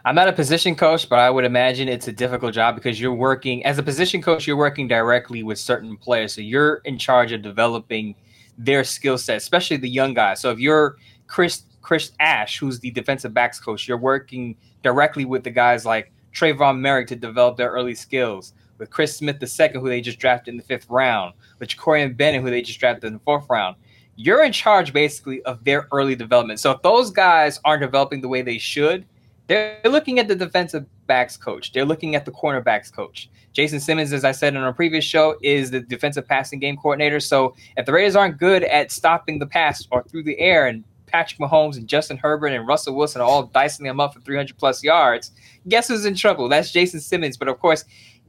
I'm 0.04 0.14
not 0.14 0.28
a 0.28 0.34
position 0.34 0.76
coach, 0.76 1.10
but 1.10 1.18
I 1.18 1.32
would 1.32 1.46
imagine 1.46 1.90
it's 1.90 2.08
a 2.08 2.12
difficult 2.12 2.54
job 2.54 2.76
because 2.76 3.02
you're 3.02 3.14
working 3.14 3.66
as 3.66 3.80
a 3.80 3.84
position 3.84 4.22
coach, 4.22 4.46
you're 4.46 4.56
working 4.56 4.88
directly 4.88 5.42
with 5.42 5.58
certain 5.58 5.98
players. 5.98 6.34
So 6.34 6.42
you're 6.42 6.76
in 6.86 7.00
charge 7.00 7.32
of 7.32 7.42
developing 7.42 8.14
their 8.56 8.84
skill 8.84 9.18
set, 9.18 9.38
especially 9.38 9.78
the 9.78 9.90
young 9.90 10.14
guys. 10.14 10.40
So 10.42 10.52
if 10.52 10.60
you're 10.60 10.98
Chris 11.26 11.64
Chris 11.82 12.12
Ash, 12.20 12.60
who's 12.60 12.80
the 12.80 12.92
defensive 12.92 13.34
backs 13.34 13.60
coach, 13.60 13.88
you're 13.88 13.98
working 13.98 14.56
directly 14.84 15.26
with 15.26 15.44
the 15.44 15.50
guys 15.50 15.86
like 15.86 16.12
Tre'von 16.34 16.80
Moehrig 16.80 17.08
to 17.08 17.16
develop 17.16 17.58
their 17.58 17.72
early 17.72 17.96
skills 17.96 18.54
with 18.78 18.90
Chris 18.90 19.16
Smith 19.16 19.42
II, 19.42 19.70
who 19.80 19.90
they 19.90 20.02
just 20.02 20.20
drafted 20.20 20.54
in 20.54 20.58
the 20.58 20.64
fifth 20.64 20.90
round, 20.90 21.34
with 21.60 21.70
Corian 21.70 22.16
Bennett, 22.16 22.42
who 22.42 22.50
they 22.50 22.62
just 22.62 22.80
drafted 22.80 23.06
in 23.06 23.14
the 23.14 23.20
fourth 23.20 23.46
round. 23.50 23.76
You're 24.16 24.44
in 24.44 24.52
charge 24.52 24.94
basically 24.94 25.42
of 25.44 25.64
their 25.64 25.88
early 25.92 26.16
development. 26.16 26.60
So 26.60 26.72
if 26.72 26.82
those 26.82 27.12
guys 27.12 27.60
aren't 27.66 27.82
developing 27.82 28.22
the 28.22 28.28
way 28.28 28.42
they 28.42 28.58
should, 28.58 29.06
they're 29.48 29.80
looking 29.86 30.20
at 30.20 30.28
the 30.28 30.36
defensive 30.36 30.86
backs 31.06 31.38
coach. 31.38 31.74
They're 31.74 31.86
looking 31.86 32.16
at 32.16 32.26
the 32.26 32.32
cornerbacks 32.32 32.92
coach. 32.92 33.30
Jason 33.54 33.80
Simmons, 33.80 34.12
as 34.12 34.26
I 34.26 34.32
said 34.32 34.56
in 34.56 34.62
our 34.62 34.74
previous 34.74 35.06
show, 35.06 35.38
is 35.42 35.72
the 35.72 35.80
defensive 35.80 36.28
passing 36.28 36.60
game 36.60 36.76
coordinator. 36.76 37.20
So 37.20 37.56
if 37.78 37.86
the 37.86 37.94
Raiders 37.94 38.16
aren't 38.16 38.38
good 38.38 38.64
at 38.64 38.92
stopping 38.92 39.40
the 39.40 39.46
pass 39.46 39.88
or 39.92 40.04
through 40.04 40.24
the 40.24 40.38
air 40.40 40.68
and 40.68 40.84
Patrick 41.06 41.40
Mahomes 41.40 41.78
and 41.78 41.88
Justin 41.88 42.18
Herbert 42.18 42.48
and 42.48 42.68
Russell 42.68 42.96
Wilson 42.96 43.22
are 43.22 43.28
all 43.28 43.44
dicing 43.44 43.86
them 43.86 44.02
up 44.02 44.14
for 44.14 44.20
300 44.20 44.58
plus 44.58 44.84
yards, 44.84 45.32
guess 45.70 45.88
who's 45.88 46.04
in 46.04 46.16
trouble? 46.16 46.50
That's 46.50 46.72
Jason 46.72 47.00
Simmons. 47.00 47.38
But 47.38 47.48
of 47.48 47.60
course, 47.60 47.86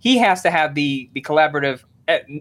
he 0.06 0.16
has 0.18 0.40
to 0.40 0.52
have 0.52 0.76
the 0.76 1.10
the 1.14 1.20
collaborative 1.20 1.82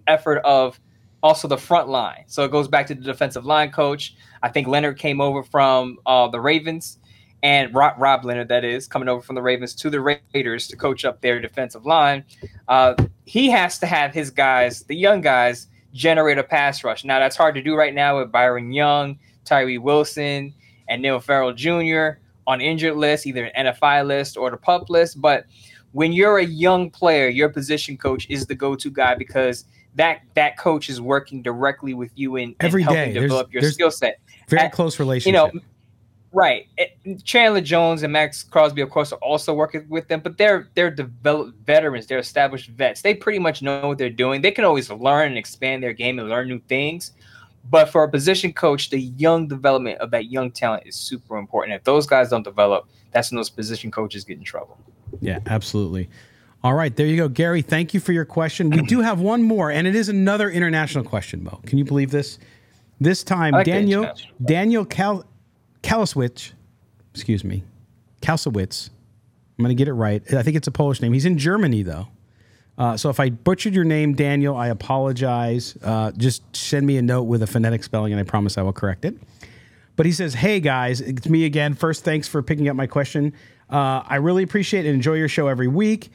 effort 0.06 0.38
of 0.46 0.80
also 1.24 1.48
the 1.48 1.58
front 1.58 1.90
line. 1.90 2.24
So 2.28 2.44
it 2.44 2.52
goes 2.52 2.68
back 2.68 2.86
to 2.88 2.94
the 2.94 3.02
defensive 3.02 3.44
line 3.44 3.72
coach. 3.72 4.16
I 4.44 4.50
think 4.50 4.68
Leonhard 4.68 5.00
came 5.00 5.20
over 5.20 5.42
from 5.42 5.98
uh, 6.06 6.28
the 6.28 6.40
Ravens 6.40 7.00
and 7.42 7.74
Rob, 7.74 7.96
Rob, 7.98 8.24
Leonhard, 8.24 8.50
that 8.50 8.64
is, 8.64 8.88
coming 8.88 9.10
over 9.10 9.24
from 9.24 9.34
the 9.34 9.42
Ravens 9.42 9.74
to 9.78 9.90
the 9.90 10.00
Raiders 10.00 10.68
to 10.68 10.76
coach 10.76 11.06
up 11.06 11.22
their 11.22 11.42
defensive 11.42 11.88
line. 11.88 12.24
Uh, 12.68 12.94
he 13.26 13.50
has 13.50 13.80
to 13.80 13.88
have 13.88 14.14
his 14.14 14.30
guys, 14.30 14.84
the 14.84 14.96
young 14.96 15.22
guys, 15.22 15.66
generate 15.92 16.38
a 16.38 16.44
pass 16.44 16.84
rush. 16.84 17.04
Now, 17.04 17.18
that's 17.18 17.36
hard 17.36 17.56
to 17.56 17.64
do 17.64 17.76
right 17.76 17.96
now 17.96 18.20
with 18.20 18.32
Byron 18.32 18.72
Young, 18.72 19.18
Tyree 19.44 19.80
Wilson, 19.80 20.54
and 20.88 21.02
Neil 21.02 21.20
Farrell 21.20 21.54
Jr. 21.54 22.20
on 22.46 22.62
injured 22.62 22.96
list, 22.96 23.26
either 23.26 23.46
an 23.46 23.66
NFI 23.66 24.06
list 24.06 24.38
or 24.38 24.52
the 24.52 24.58
pup 24.58 24.92
list. 24.92 25.20
But 25.20 25.46
when 25.96 26.12
you're 26.12 26.40
a 26.40 26.46
young 26.46 26.90
player, 26.90 27.30
your 27.30 27.48
position 27.48 27.96
coach 27.96 28.28
is 28.30 28.46
the 28.46 28.54
go-to 28.54 28.90
guy 28.92 29.16
because 29.16 29.64
that 29.96 30.20
that 30.34 30.58
coach 30.58 30.90
is 30.90 31.00
working 31.00 31.42
directly 31.42 31.94
with 31.94 32.12
you 32.16 32.36
in, 32.36 32.54
Every 32.60 32.82
in 32.82 32.86
helping 32.88 33.14
day. 33.14 33.20
develop 33.22 33.50
There's- 33.50 33.64
your 33.64 33.72
skill 33.72 33.92
set. 33.92 34.20
Very 34.50 34.64
At- 34.64 34.74
close 34.74 35.00
relationship. 35.00 35.54
You 35.54 35.60
know, 35.60 35.66
right? 36.34 36.68
Eh, 36.78 36.88
Chandler 37.24 37.62
Jones 37.62 38.04
and 38.04 38.12
Maxx 38.12 38.44
Crosby, 38.44 38.82
of 38.82 38.90
course, 38.90 39.14
are 39.14 39.20
also 39.20 39.54
working 39.54 39.86
with 39.88 40.10
them, 40.10 40.20
but 40.20 40.38
they're 40.38 40.68
they're 40.76 40.92
developed 40.92 41.58
veterans. 41.66 42.08
They're 42.08 42.20
established 42.20 42.72
vets. 42.72 43.02
They 43.02 43.14
pretty 43.14 43.40
much 43.40 43.62
know 43.62 43.88
what 43.88 43.98
they're 43.98 44.10
doing. 44.10 44.42
They 44.42 44.52
can 44.52 44.66
always 44.66 44.92
learn 44.92 45.30
and 45.30 45.38
expand 45.38 45.82
their 45.82 45.94
game 45.94 46.20
and 46.20 46.28
learn 46.28 46.50
new 46.50 46.60
things. 46.68 47.14
But 47.70 47.88
for 47.90 48.04
a 48.04 48.10
position 48.12 48.52
coach, 48.52 48.90
the 48.90 49.00
young 49.00 49.48
development 49.48 50.00
of 50.00 50.12
that 50.12 50.26
young 50.30 50.52
talent 50.52 50.84
is 50.86 50.98
super 50.98 51.38
important. 51.38 51.74
If 51.74 51.86
those 51.86 52.06
guys 52.06 52.30
don't 52.32 52.44
develop, 52.44 52.90
that's 53.16 53.32
when 53.32 53.38
those 53.38 53.50
position 53.50 53.92
coaches 53.92 54.26
get 54.26 54.38
in 54.38 54.44
trouble. 54.44 54.78
Yeah, 55.22 55.40
absolutely. 55.46 56.10
All 56.66 56.74
right, 56.74 56.94
there 56.94 57.08
you 57.08 57.16
go, 57.16 57.30
Gary. 57.30 57.62
Thank 57.62 57.94
you 57.94 58.02
for 58.02 58.12
your 58.12 58.26
question. 58.26 58.70
We 58.70 58.82
do 58.82 59.00
have 59.00 59.22
one 59.22 59.42
more, 59.42 59.72
and 59.72 59.88
it 59.88 59.96
is 59.96 60.10
another 60.10 60.50
international 60.50 61.06
question, 61.06 61.42
Mo. 61.42 61.62
Can 61.66 61.78
you 61.78 61.86
believe 61.86 62.12
this? 62.12 62.40
This 63.00 63.24
time, 63.24 63.54
like 63.54 63.66
Daniel. 63.66 64.12
Daniel 64.44 64.84
Kal- 64.84 65.24
Kalaswitz, 65.82 66.52
excuse 67.14 67.46
me, 67.46 67.64
Kalsowitz. 68.22 68.90
I'm 69.58 69.64
going 69.64 69.70
to 69.70 69.80
get 69.80 69.88
it 69.88 69.94
right. 69.94 70.22
I 70.34 70.44
think 70.44 70.58
it's 70.58 70.68
a 70.68 70.72
Polish 70.72 71.02
name. 71.02 71.14
He's 71.14 71.26
in 71.26 71.38
Germany, 71.38 71.84
though. 71.84 72.10
Uh, 72.78 72.98
so 72.98 73.10
if 73.10 73.22
I 73.22 73.30
butchered 73.30 73.74
your 73.74 73.86
name, 73.86 74.14
Daniel, 74.14 74.58
I 74.58 74.68
apologize. 74.68 75.78
Uh, 75.82 76.12
just 76.12 76.44
send 76.54 76.86
me 76.86 76.98
a 76.98 77.02
note 77.02 77.24
with 77.24 77.44
a 77.44 77.48
phonetic 77.48 77.86
spelling, 77.86 78.12
and 78.12 78.20
I 78.20 78.24
promise 78.24 78.58
I 78.58 78.62
will 78.64 78.74
correct 78.74 79.06
it. 79.06 79.16
But 79.96 80.06
he 80.06 80.12
says, 80.12 80.34
"Hey 80.34 80.60
guys, 80.60 81.02
it's 81.02 81.30
me 81.30 81.46
again. 81.46 81.74
First, 81.74 82.04
thanks 82.04 82.28
for 82.28 82.42
picking 82.42 82.68
up 82.68 82.76
my 82.76 82.88
question. 82.88 83.34
Uh, 83.70 84.04
I 84.06 84.18
really 84.18 84.44
appreciate 84.44 84.86
and 84.86 84.94
enjoy 84.94 85.14
your 85.16 85.28
show 85.30 85.48
every 85.48 85.68
week, 85.68 86.10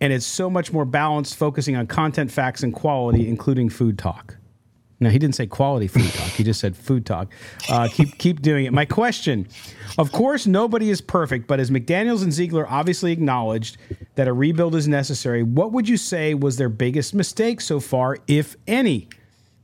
and 0.00 0.12
it's 0.12 0.26
so 0.26 0.48
much 0.48 0.72
more 0.72 0.84
balanced, 0.84 1.36
focusing 1.36 1.76
on 1.76 1.86
content, 1.86 2.30
facts, 2.30 2.62
and 2.62 2.72
quality, 2.72 3.28
including 3.28 3.68
food 3.68 3.98
talk." 3.98 4.36
Now 5.00 5.10
he 5.10 5.18
didn't 5.18 5.36
say 5.36 5.46
quality 5.46 5.86
food 5.86 6.12
talk. 6.12 6.28
He 6.30 6.42
just 6.42 6.60
said 6.60 6.76
food 6.76 7.06
talk. 7.06 7.28
Uh, 7.70 7.88
keep 7.88 8.18
keep 8.18 8.42
doing 8.42 8.64
it. 8.64 8.72
My 8.72 8.84
question, 8.84 9.46
of 9.96 10.10
course, 10.10 10.46
nobody 10.46 10.90
is 10.90 11.00
perfect, 11.00 11.46
but 11.46 11.60
as 11.60 11.70
McDaniel's 11.70 12.22
and 12.22 12.32
Ziegler 12.32 12.68
obviously 12.68 13.12
acknowledged 13.12 13.76
that 14.16 14.26
a 14.26 14.32
rebuild 14.32 14.74
is 14.74 14.88
necessary, 14.88 15.42
what 15.44 15.70
would 15.72 15.88
you 15.88 15.96
say 15.96 16.34
was 16.34 16.56
their 16.56 16.68
biggest 16.68 17.14
mistake 17.14 17.60
so 17.60 17.78
far, 17.78 18.18
if 18.26 18.56
any? 18.66 19.08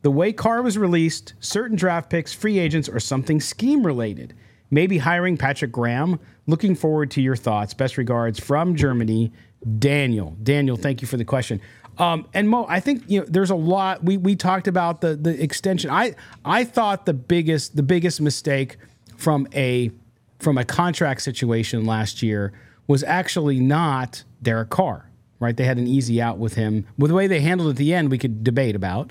The 0.05 0.11
way 0.11 0.35
Carr 0.35 0.61
was 0.61 0.77
released, 0.77 1.33
certain 1.41 1.79
draft 1.79 2.11
picks, 2.11 2.35
free 2.35 2.59
agents, 2.59 2.91
or 2.91 3.01
something 3.01 3.41
scheme 3.41 3.87
related. 3.87 4.35
Maybe 4.71 4.99
hiring 4.99 5.39
Patrick 5.39 5.73
Graham. 5.73 6.21
Looking 6.47 6.75
forward 6.75 7.11
to 7.13 7.23
your 7.23 7.37
thoughts. 7.37 7.73
Best 7.73 7.97
regards 7.97 8.39
from 8.39 8.77
Germany, 8.77 9.33
Daniel. 9.79 10.37
Daniel, 10.43 10.77
thank 10.77 11.01
you 11.01 11.09
for 11.09 11.17
the 11.17 11.25
question. 11.25 11.59
Um, 11.97 12.29
and 12.35 12.51
Mo, 12.51 12.67
I 12.69 12.81
think 12.81 13.05
you 13.07 13.21
know 13.21 13.27
there's 13.27 13.49
a 13.49 13.55
lot. 13.55 14.05
We 14.05 14.19
we 14.19 14.37
talked 14.37 14.69
about 14.69 15.01
the 15.01 15.17
the 15.17 15.43
extension. 15.43 15.89
I 15.89 16.17
I 16.45 16.65
thought 16.65 17.07
the 17.07 17.15
biggest 17.15 17.75
the 17.75 17.83
biggest 17.83 18.21
mistake 18.21 18.77
from 19.17 19.49
a 19.55 19.91
from 20.39 20.59
a 20.59 20.67
contract 20.67 21.23
situation 21.23 21.87
last 21.87 22.23
year 22.23 22.53
was 22.89 23.03
actually 23.05 23.59
not 23.59 24.23
Derek 24.43 24.69
Carr. 24.69 25.09
Right, 25.41 25.57
they 25.57 25.65
had 25.65 25.79
an 25.79 25.87
easy 25.87 26.21
out 26.21 26.37
with 26.37 26.57
him. 26.57 26.87
With 26.99 27.09
the 27.09 27.15
way 27.15 27.27
they 27.27 27.41
handled 27.41 27.69
it 27.69 27.71
at 27.71 27.77
the 27.77 27.95
end, 27.95 28.11
we 28.11 28.19
could 28.19 28.45
debate 28.45 28.77
about. 28.77 29.11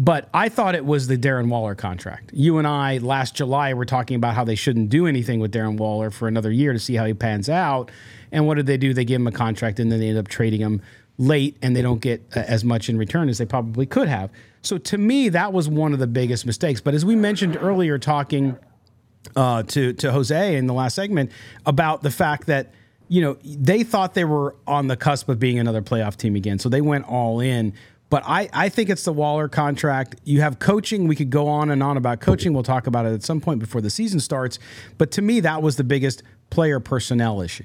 But 0.00 0.28
I 0.32 0.48
thought 0.48 0.76
it 0.76 0.84
was 0.84 1.08
the 1.08 1.18
Darren 1.18 1.48
Waller 1.48 1.74
contract. 1.74 2.30
You 2.32 2.58
and 2.58 2.68
I 2.68 2.98
last 2.98 3.34
July 3.34 3.74
were 3.74 3.84
talking 3.84 4.14
about 4.14 4.36
how 4.36 4.44
they 4.44 4.54
shouldn't 4.54 4.90
do 4.90 5.08
anything 5.08 5.40
with 5.40 5.52
Darren 5.52 5.76
Waller 5.76 6.12
for 6.12 6.28
another 6.28 6.52
year 6.52 6.72
to 6.72 6.78
see 6.78 6.94
how 6.94 7.04
he 7.04 7.14
pans 7.14 7.48
out. 7.48 7.90
And 8.30 8.46
what 8.46 8.54
did 8.54 8.66
they 8.66 8.76
do? 8.76 8.94
They 8.94 9.04
give 9.04 9.20
him 9.20 9.26
a 9.26 9.32
contract 9.32 9.80
and 9.80 9.90
then 9.90 9.98
they 9.98 10.08
end 10.08 10.18
up 10.18 10.28
trading 10.28 10.60
him 10.60 10.82
late 11.18 11.56
and 11.62 11.74
they 11.74 11.82
don't 11.82 12.00
get 12.00 12.24
uh, 12.36 12.44
as 12.46 12.62
much 12.62 12.88
in 12.88 12.96
return 12.96 13.28
as 13.28 13.38
they 13.38 13.44
probably 13.44 13.86
could 13.86 14.06
have. 14.06 14.30
So 14.62 14.78
to 14.78 14.98
me, 14.98 15.30
that 15.30 15.52
was 15.52 15.68
one 15.68 15.92
of 15.92 15.98
the 15.98 16.06
biggest 16.06 16.46
mistakes. 16.46 16.80
But 16.80 16.94
as 16.94 17.04
we 17.04 17.16
mentioned 17.16 17.58
earlier, 17.60 17.98
talking 17.98 18.56
uh, 19.34 19.64
to 19.64 19.92
to 19.94 20.12
Jose 20.12 20.56
in 20.56 20.68
the 20.68 20.74
last 20.74 20.94
segment 20.94 21.32
about 21.66 22.02
the 22.02 22.10
fact 22.10 22.46
that 22.46 22.72
you 23.08 23.20
know 23.20 23.36
they 23.42 23.82
thought 23.82 24.14
they 24.14 24.24
were 24.24 24.54
on 24.64 24.86
the 24.86 24.96
cusp 24.96 25.28
of 25.28 25.40
being 25.40 25.58
another 25.58 25.82
playoff 25.82 26.16
team 26.16 26.36
again, 26.36 26.60
so 26.60 26.68
they 26.68 26.80
went 26.80 27.04
all 27.06 27.40
in. 27.40 27.72
But 28.10 28.22
I, 28.26 28.48
I 28.52 28.68
think 28.68 28.88
it's 28.88 29.04
the 29.04 29.12
Waller 29.12 29.48
contract. 29.48 30.16
You 30.24 30.40
have 30.40 30.58
coaching. 30.58 31.08
We 31.08 31.16
could 31.16 31.30
go 31.30 31.46
on 31.48 31.70
and 31.70 31.82
on 31.82 31.96
about 31.96 32.20
coaching. 32.20 32.54
We'll 32.54 32.62
talk 32.62 32.86
about 32.86 33.04
it 33.06 33.12
at 33.12 33.22
some 33.22 33.40
point 33.40 33.60
before 33.60 33.80
the 33.80 33.90
season 33.90 34.20
starts. 34.20 34.58
But 34.96 35.10
to 35.12 35.22
me, 35.22 35.40
that 35.40 35.62
was 35.62 35.76
the 35.76 35.84
biggest 35.84 36.22
player 36.50 36.80
personnel 36.80 37.42
issue. 37.42 37.64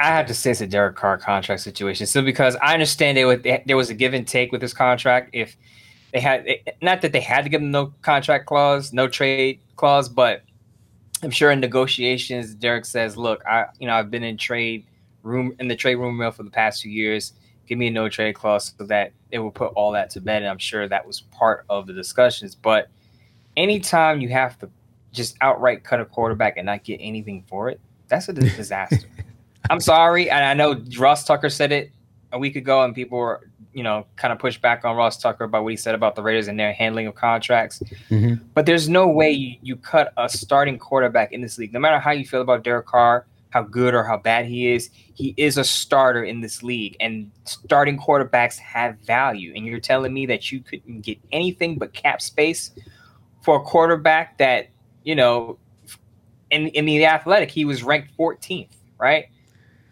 I 0.00 0.06
have 0.06 0.26
to 0.26 0.34
say 0.34 0.52
it's 0.52 0.60
a 0.60 0.66
Derek 0.66 0.96
Carr 0.96 1.18
contract 1.18 1.62
situation. 1.62 2.06
So 2.06 2.22
because 2.22 2.56
I 2.56 2.72
understand 2.72 3.18
would, 3.26 3.42
there 3.66 3.76
was 3.76 3.90
a 3.90 3.94
give 3.94 4.14
and 4.14 4.26
take 4.26 4.52
with 4.52 4.60
this 4.60 4.72
contract. 4.72 5.30
If 5.32 5.56
they 6.12 6.20
had, 6.20 6.46
not 6.80 7.02
that 7.02 7.12
they 7.12 7.20
had 7.20 7.42
to 7.44 7.50
give 7.50 7.60
him 7.60 7.70
no 7.70 7.92
contract 8.02 8.46
clause, 8.46 8.92
no 8.92 9.08
trade 9.08 9.60
clause, 9.76 10.08
but 10.08 10.42
I'm 11.22 11.30
sure 11.30 11.50
in 11.50 11.58
negotiations, 11.58 12.54
Derek 12.54 12.84
says, 12.84 13.16
"Look, 13.16 13.44
I, 13.44 13.66
you 13.80 13.88
know, 13.88 13.94
I've 13.94 14.10
been 14.10 14.22
in 14.22 14.36
trade 14.36 14.86
room 15.24 15.52
in 15.58 15.66
the 15.66 15.74
trade 15.74 15.96
room 15.96 16.18
for 16.30 16.44
the 16.44 16.50
past 16.50 16.82
two 16.82 16.90
years. 16.90 17.32
Give 17.66 17.76
me 17.76 17.88
a 17.88 17.90
no 17.90 18.08
trade 18.08 18.34
clause 18.34 18.72
so 18.78 18.84
that 18.84 19.12
it 19.32 19.40
will 19.40 19.50
put 19.50 19.72
all 19.74 19.90
that 19.92 20.10
to 20.10 20.20
bed." 20.20 20.42
And 20.42 20.50
I'm 20.50 20.58
sure 20.58 20.86
that 20.86 21.04
was 21.04 21.22
part 21.22 21.64
of 21.68 21.88
the 21.88 21.92
discussions. 21.92 22.54
But 22.54 22.88
anytime 23.56 24.20
you 24.20 24.28
have 24.28 24.58
to 24.60 24.70
just 25.12 25.36
outright 25.40 25.82
cut 25.82 26.00
a 26.00 26.04
quarterback 26.04 26.56
and 26.56 26.66
not 26.66 26.84
get 26.84 26.98
anything 27.02 27.42
for 27.48 27.68
it, 27.68 27.80
that's 28.06 28.28
a 28.28 28.32
disaster. 28.32 29.08
I'm 29.70 29.80
sorry, 29.80 30.30
and 30.30 30.44
I 30.44 30.54
know 30.54 30.82
Ross 30.98 31.24
Tucker 31.24 31.50
said 31.50 31.72
it 31.72 31.92
a 32.32 32.38
week 32.38 32.56
ago, 32.56 32.82
and 32.82 32.94
people 32.94 33.18
were, 33.18 33.48
you 33.72 33.82
know, 33.82 34.06
kind 34.16 34.32
of 34.32 34.38
pushed 34.38 34.60
back 34.60 34.84
on 34.84 34.96
Ross 34.96 35.18
Tucker 35.18 35.44
about 35.44 35.64
what 35.64 35.70
he 35.70 35.76
said 35.76 35.94
about 35.94 36.14
the 36.14 36.22
Raiders 36.22 36.48
and 36.48 36.58
their 36.58 36.72
handling 36.72 37.06
of 37.06 37.14
contracts. 37.14 37.82
Mhm. 38.10 38.40
But 38.54 38.66
there's 38.66 38.88
no 38.88 39.08
way 39.08 39.30
you, 39.30 39.56
you 39.62 39.76
cut 39.76 40.12
a 40.16 40.28
starting 40.28 40.78
quarterback 40.78 41.32
in 41.32 41.40
this 41.40 41.58
league, 41.58 41.72
no 41.72 41.80
matter 41.80 41.98
how 41.98 42.10
you 42.10 42.24
feel 42.24 42.40
about 42.40 42.64
Derek 42.64 42.86
Carr, 42.86 43.26
how 43.50 43.62
good 43.62 43.94
or 43.94 44.04
how 44.04 44.16
bad 44.16 44.46
he 44.46 44.72
is. 44.72 44.90
He 45.14 45.34
is 45.36 45.56
a 45.56 45.64
starter 45.64 46.24
in 46.24 46.40
this 46.40 46.62
league, 46.62 46.96
and 47.00 47.30
starting 47.44 47.98
quarterbacks 47.98 48.58
have 48.58 48.98
value. 49.00 49.52
And 49.56 49.66
you're 49.66 49.80
telling 49.80 50.12
me 50.12 50.26
that 50.26 50.52
you 50.52 50.60
couldn't 50.60 51.00
get 51.00 51.18
anything 51.32 51.78
but 51.78 51.92
cap 51.92 52.20
space 52.20 52.72
for 53.42 53.56
a 53.56 53.60
quarterback 53.60 54.38
that, 54.38 54.68
you 55.04 55.14
know, 55.14 55.58
in 56.50 56.68
in 56.68 56.84
the 56.84 57.04
athletic, 57.04 57.50
he 57.50 57.64
was 57.64 57.82
ranked 57.82 58.10
14th, 58.18 58.76
right? 58.98 59.26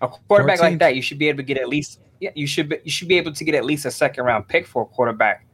A 0.03 0.09
quarterback 0.09 0.59
14th. 0.59 0.63
like 0.63 0.79
that, 0.81 0.95
you 0.97 1.03
should 1.03 1.19
be 1.19 1.29
able 1.29 1.39
to 1.39 1.43
get 1.43 1.59
at 1.59 1.69
least 1.69 2.01
yeah, 2.21 2.31
you 2.35 2.47
should 2.47 2.69
be, 2.69 2.79
you 2.85 2.91
should 2.91 3.09
be 3.09 3.19
able 3.19 3.33
to 3.33 3.45
get 3.45 3.55
at 3.55 3.65
least 3.65 3.85
a 3.85 3.91
second 3.91 4.25
round 4.25 4.49
pick 4.49 4.67
for 4.67 4.83
a 4.83 4.87
quarterback 4.87 5.47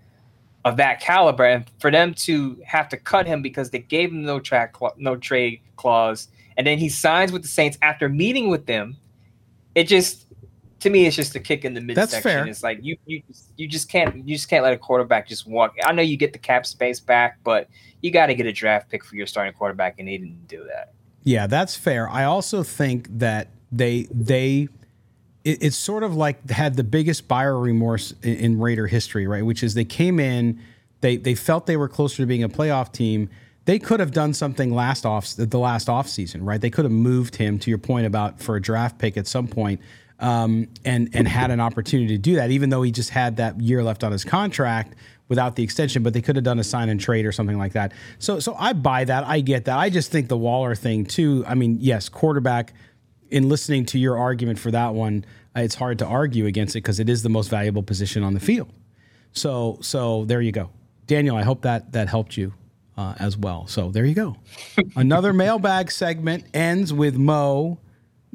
of 0.65 0.77
that 0.77 1.01
caliber, 1.01 1.45
and 1.45 1.65
for 1.81 1.91
them 1.91 2.15
to 2.15 2.61
have 2.65 2.89
to 2.89 2.97
cut 2.97 3.27
him 3.27 3.43
because 3.43 3.71
they 3.71 3.81
gave 3.81 4.11
him 4.11 4.23
no 4.23 4.39
track 4.39 4.73
cla- 4.73 4.93
no 4.97 5.17
trade 5.17 5.61
clause, 5.77 6.29
and 6.57 6.67
then 6.67 6.79
he 6.79 6.89
signs 6.89 7.33
with 7.33 7.43
the 7.43 7.49
Saints 7.49 7.79
after 7.83 8.09
meeting 8.09 8.49
with 8.49 8.67
them, 8.67 8.97
it 9.75 9.85
just 9.85 10.27
to 10.81 10.91
me 10.91 11.07
it's 11.07 11.17
just 11.17 11.35
a 11.35 11.41
kick 11.41 11.65
in 11.65 11.75
the 11.75 11.81
midsection. 11.81 12.49
It's 12.49 12.63
like 12.63 12.79
you 12.83 12.97
you 13.07 13.23
you 13.57 13.67
just 13.67 13.89
can't 13.89 14.17
you 14.27 14.37
just 14.37 14.49
can't 14.49 14.63
let 14.63 14.73
a 14.73 14.79
quarterback 14.79 15.27
just 15.27 15.47
walk. 15.47 15.75
I 15.85 15.93
know 15.93 16.03
you 16.03 16.17
get 16.17 16.33
the 16.33 16.39
cap 16.39 16.65
space 16.67 17.01
back, 17.01 17.39
but 17.43 17.69
you 18.01 18.11
got 18.11 18.27
to 18.27 18.35
get 18.35 18.47
a 18.47 18.53
draft 18.53 18.89
pick 18.89 19.05
for 19.05 19.17
your 19.17 19.27
starting 19.27 19.55
quarterback, 19.55 19.99
and 19.99 20.07
they 20.07 20.19
didn't 20.19 20.47
do 20.47 20.65
that. 20.69 20.93
Yeah, 21.25 21.47
that's 21.47 21.77
fair. 21.77 22.09
I 22.09 22.25
also 22.25 22.63
think 22.63 23.09
that 23.19 23.49
they 23.73 24.07
they 24.13 24.69
it, 25.45 25.63
it's 25.63 25.77
sort 25.77 26.03
of 26.03 26.15
like 26.15 26.51
had 26.51 26.77
the 26.77 26.85
biggest 26.85 27.27
buyer 27.27 27.59
remorse 27.59 28.15
in, 28.23 28.37
in 28.37 28.61
Raider 28.61 28.87
history, 28.87 29.27
right? 29.27 29.45
Which 29.45 29.63
is 29.63 29.75
they 29.75 29.85
came 29.85 30.21
in, 30.21 30.61
they 31.01 31.17
they 31.17 31.35
felt 31.35 31.67
they 31.67 31.77
were 31.77 31.89
closer 31.89 32.19
to 32.19 32.27
being 32.27 32.45
a 32.45 32.49
playoff 32.49 32.93
team. 32.93 33.31
They 33.65 33.79
could 33.79 34.01
have 34.01 34.11
done 34.11 34.35
something 34.35 34.75
last 34.75 35.07
off 35.07 35.35
the 35.37 35.59
last 35.59 35.89
off 35.89 36.09
season, 36.09 36.45
right? 36.45 36.61
They 36.61 36.71
could 36.71 36.85
have 36.85 36.93
moved 36.93 37.37
him 37.37 37.59
to 37.61 37.71
your 37.71 37.79
point 37.79 38.07
about 38.07 38.41
for 38.41 38.57
a 38.57 38.61
draft 38.63 38.99
pick 38.99 39.17
at 39.17 39.27
some 39.27 39.47
point, 39.47 39.81
um, 40.19 40.69
and 40.85 41.09
and 41.13 41.29
had 41.29 41.51
an 41.51 41.61
opportunity 41.61 42.09
to 42.15 42.19
do 42.19 42.37
that, 42.37 42.51
even 42.51 42.71
though 42.71 42.83
he 42.83 42.91
just 42.91 43.11
had 43.11 43.37
that 43.37 43.61
year 43.61 43.83
left 43.83 44.03
on 44.05 44.13
his 44.13 44.25
contract 44.25 44.95
without 45.29 45.55
the 45.55 45.63
extension. 45.63 46.03
But 46.03 46.13
they 46.13 46.21
could 46.23 46.37
have 46.37 46.45
done 46.45 46.59
a 46.59 46.65
sign 46.65 46.89
and 46.89 47.01
trade 47.01 47.25
or 47.25 47.33
something 47.33 47.59
like 47.59 47.73
that. 47.73 47.93
So 48.19 48.41
so 48.41 48.55
I 48.59 48.73
buy 48.73 49.05
that. 49.05 49.25
I 49.25 49.41
get 49.41 49.65
that. 49.67 49.79
I 49.79 49.91
just 49.91 50.11
think 50.11 50.29
the 50.29 50.37
Waller 50.37 50.75
thing 50.75 51.05
too. 51.05 51.45
I 51.47 51.55
mean, 51.55 51.79
yes, 51.81 52.09
quarterback. 52.09 52.75
In 53.33 53.49
listening 53.49 53.87
to 53.87 53.99
your 53.99 54.19
argument 54.19 54.59
for 54.59 54.71
that 54.71 54.95
one, 54.95 55.25
it's 55.57 55.75
hard 55.75 55.99
to 56.01 56.07
argue 56.07 56.47
against 56.47 56.77
it 56.77 56.81
because 56.81 57.01
it 57.01 57.09
is 57.09 57.23
the 57.23 57.29
most 57.29 57.49
valuable 57.49 57.83
position 57.83 58.23
on 58.23 58.35
the 58.35 58.41
field. 58.41 58.71
So 59.33 59.79
so 59.81 60.25
there 60.27 60.41
you 60.41 60.53
go, 60.53 60.71
Daniel. 61.07 61.37
I 61.37 61.43
hope 61.43 61.63
that 61.63 61.93
that 61.93 62.09
helped 62.09 62.37
you 62.37 62.53
uh, 62.97 63.15
as 63.19 63.37
well. 63.37 63.67
So 63.67 63.91
there 63.91 64.05
you 64.05 64.15
go. 64.15 64.37
Another 64.97 65.33
mailbag 65.33 65.91
segment 65.91 66.45
ends 66.55 66.93
with 66.93 67.17
Mo 67.17 67.79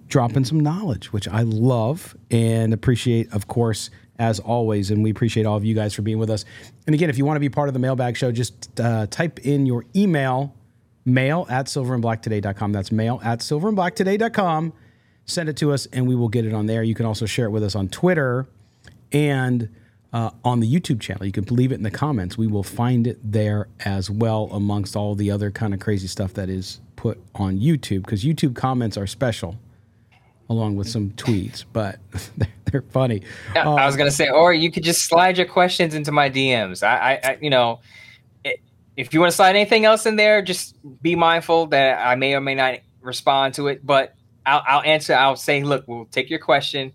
dropping 0.07 0.45
some 0.45 0.59
knowledge, 0.59 1.11
which 1.11 1.27
I 1.27 1.41
love 1.41 2.15
and 2.31 2.73
appreciate, 2.73 3.31
of 3.33 3.47
course, 3.47 3.89
as 4.19 4.39
always. 4.39 4.89
And 4.89 5.03
we 5.03 5.11
appreciate 5.11 5.45
all 5.45 5.57
of 5.57 5.65
you 5.65 5.75
guys 5.75 5.93
for 5.93 6.01
being 6.01 6.17
with 6.17 6.29
us. 6.29 6.45
And 6.85 6.93
again, 6.93 7.09
if 7.09 7.17
you 7.17 7.25
want 7.25 7.35
to 7.35 7.41
be 7.41 7.49
part 7.49 7.67
of 7.67 7.73
the 7.73 7.79
mailbag 7.79 8.17
show, 8.17 8.31
just 8.31 8.79
uh, 8.79 9.07
type 9.07 9.39
in 9.39 9.65
your 9.65 9.85
email, 9.95 10.55
mail 11.05 11.45
at 11.49 11.65
silverandblacktoday.com. 11.67 12.71
That's 12.71 12.91
mail 12.91 13.19
at 13.23 13.39
silverandblacktoday.com. 13.39 14.73
Send 15.27 15.49
it 15.49 15.57
to 15.57 15.71
us 15.73 15.85
and 15.87 16.07
we 16.07 16.15
will 16.15 16.29
get 16.29 16.45
it 16.45 16.53
on 16.53 16.65
there. 16.65 16.83
You 16.83 16.95
can 16.95 17.05
also 17.05 17.25
share 17.25 17.45
it 17.45 17.51
with 17.51 17.63
us 17.63 17.75
on 17.75 17.89
Twitter 17.89 18.47
and 19.11 19.69
uh, 20.13 20.31
on 20.45 20.61
the 20.61 20.73
YouTube 20.73 21.01
channel. 21.01 21.25
You 21.25 21.33
can 21.33 21.43
leave 21.45 21.71
it 21.73 21.75
in 21.75 21.83
the 21.83 21.91
comments. 21.91 22.37
We 22.37 22.47
will 22.47 22.63
find 22.63 23.05
it 23.05 23.19
there 23.23 23.67
as 23.81 24.09
well, 24.09 24.49
amongst 24.53 24.95
all 24.95 25.15
the 25.15 25.29
other 25.29 25.51
kind 25.51 25.73
of 25.73 25.81
crazy 25.81 26.07
stuff 26.07 26.33
that 26.35 26.49
is 26.49 26.79
put 26.95 27.19
on 27.35 27.59
YouTube, 27.59 28.05
because 28.05 28.23
YouTube 28.23 28.55
comments 28.55 28.97
are 28.97 29.05
special, 29.05 29.59
along 30.49 30.77
with 30.77 30.87
some 30.89 31.09
tweets, 31.11 31.65
but 31.73 31.99
they're 32.71 32.83
funny. 32.83 33.21
Yeah, 33.53 33.69
I 33.69 33.85
was 33.85 33.95
Um, 33.95 33.97
gonna 33.99 34.11
say, 34.11 34.29
or 34.29 34.53
you 34.53 34.71
could 34.71 34.83
just 34.83 35.03
slide 35.03 35.37
your 35.37 35.45
questions 35.45 35.93
into 35.93 36.13
my 36.13 36.29
DMs. 36.29 36.83
I, 36.83 37.19
I, 37.21 37.29
I 37.31 37.37
you 37.41 37.49
know, 37.49 37.81
if 38.95 39.13
you 39.13 39.19
want 39.19 39.29
to 39.31 39.35
slide 39.35 39.55
anything 39.57 39.83
else 39.85 40.05
in 40.05 40.15
there, 40.15 40.41
just 40.41 40.75
be 41.03 41.15
mindful 41.15 41.67
that 41.67 41.99
I 41.99 42.15
may 42.15 42.33
or 42.33 42.41
may 42.41 42.55
not 42.55 42.79
respond 43.01 43.53
to 43.55 43.67
it. 43.67 43.85
But 43.85 44.15
I'll, 44.47 44.63
I'll 44.67 44.81
answer. 44.83 45.13
I'll 45.13 45.35
say, 45.35 45.61
look, 45.63 45.87
we'll 45.87 46.05
take 46.05 46.29
your 46.29 46.39
question 46.39 46.93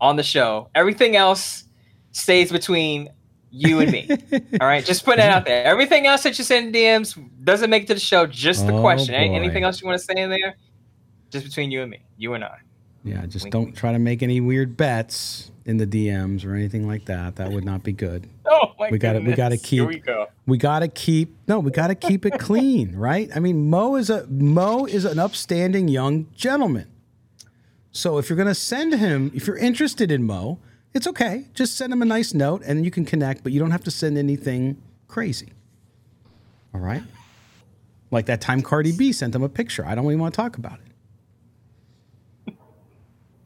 on 0.00 0.16
the 0.16 0.22
show. 0.22 0.68
Everything 0.74 1.16
else 1.16 1.64
stays 2.12 2.52
between 2.52 3.08
you 3.50 3.80
and 3.80 3.90
me. 3.90 4.08
All 4.60 4.66
right, 4.66 4.84
just 4.84 5.04
put 5.04 5.14
it 5.18 5.24
out 5.24 5.46
there. 5.46 5.64
Everything 5.64 6.06
else 6.06 6.22
that 6.24 6.36
you 6.38 6.44
send 6.44 6.74
DMs 6.74 7.18
doesn't 7.42 7.70
make 7.70 7.84
it 7.84 7.86
to 7.86 7.94
the 7.94 8.00
show. 8.00 8.26
Just 8.26 8.66
the 8.66 8.74
Oh, 8.74 8.80
question. 8.80 9.14
Boy. 9.14 9.34
Anything 9.34 9.64
else 9.64 9.80
you 9.80 9.86
want 9.88 9.98
to 9.98 10.04
say 10.04 10.20
in 10.20 10.28
there? 10.30 10.56
Just 11.30 11.46
between 11.46 11.70
you 11.70 11.80
and 11.82 11.90
me, 11.90 12.00
you 12.18 12.34
and 12.34 12.44
I. 12.44 12.58
Yeah, 13.04 13.24
just 13.26 13.50
don't 13.50 13.72
try 13.74 13.92
to 13.92 13.98
make 13.98 14.22
any 14.22 14.40
weird 14.40 14.76
bets 14.76 15.50
in 15.66 15.76
the 15.76 15.86
DMs 15.86 16.46
or 16.46 16.54
anything 16.54 16.86
like 16.86 17.04
that. 17.06 17.36
That 17.36 17.50
would 17.50 17.64
not 17.64 17.82
be 17.82 17.92
good. 17.92 18.28
Oh 18.48 18.72
my 18.78 18.90
we 18.90 18.98
got 18.98 19.14
to 19.14 19.18
we 19.18 19.32
got 19.34 19.48
to 19.48 19.58
keep 19.58 19.80
Here 19.80 19.86
we 19.86 19.98
go. 19.98 20.28
we 20.46 20.56
got 20.56 20.78
to 20.78 20.88
keep 20.88 21.36
no, 21.48 21.58
we 21.58 21.72
got 21.72 21.88
to 21.88 21.96
keep 21.96 22.24
it 22.24 22.38
clean, 22.38 22.94
right? 22.96 23.28
I 23.34 23.40
mean, 23.40 23.68
Mo 23.68 23.96
is 23.96 24.08
a 24.08 24.24
Mo 24.28 24.86
is 24.86 25.04
an 25.04 25.18
upstanding 25.18 25.88
young 25.88 26.28
gentleman. 26.34 26.86
So 27.90 28.18
if 28.18 28.30
you're 28.30 28.36
going 28.36 28.46
to 28.48 28.54
send 28.54 28.94
him, 28.94 29.32
if 29.34 29.46
you're 29.48 29.58
interested 29.58 30.12
in 30.12 30.22
Mo, 30.24 30.60
it's 30.94 31.08
okay. 31.08 31.46
Just 31.54 31.76
send 31.76 31.92
him 31.92 32.02
a 32.02 32.04
nice 32.04 32.34
note 32.34 32.62
and 32.64 32.84
you 32.84 32.90
can 32.90 33.04
connect, 33.04 33.42
but 33.42 33.52
you 33.52 33.58
don't 33.58 33.72
have 33.72 33.84
to 33.84 33.90
send 33.90 34.16
anything 34.16 34.80
crazy. 35.08 35.52
All 36.72 36.80
right? 36.80 37.02
Like 38.10 38.26
that 38.26 38.40
time 38.40 38.62
Cardi 38.62 38.92
B 38.96 39.12
sent 39.12 39.34
him 39.34 39.42
a 39.42 39.48
picture. 39.48 39.84
I 39.84 39.94
don't 39.96 40.04
even 40.04 40.20
want 40.20 40.34
to 40.34 40.40
talk 40.40 40.56
about 40.56 40.74
it. 40.74 40.85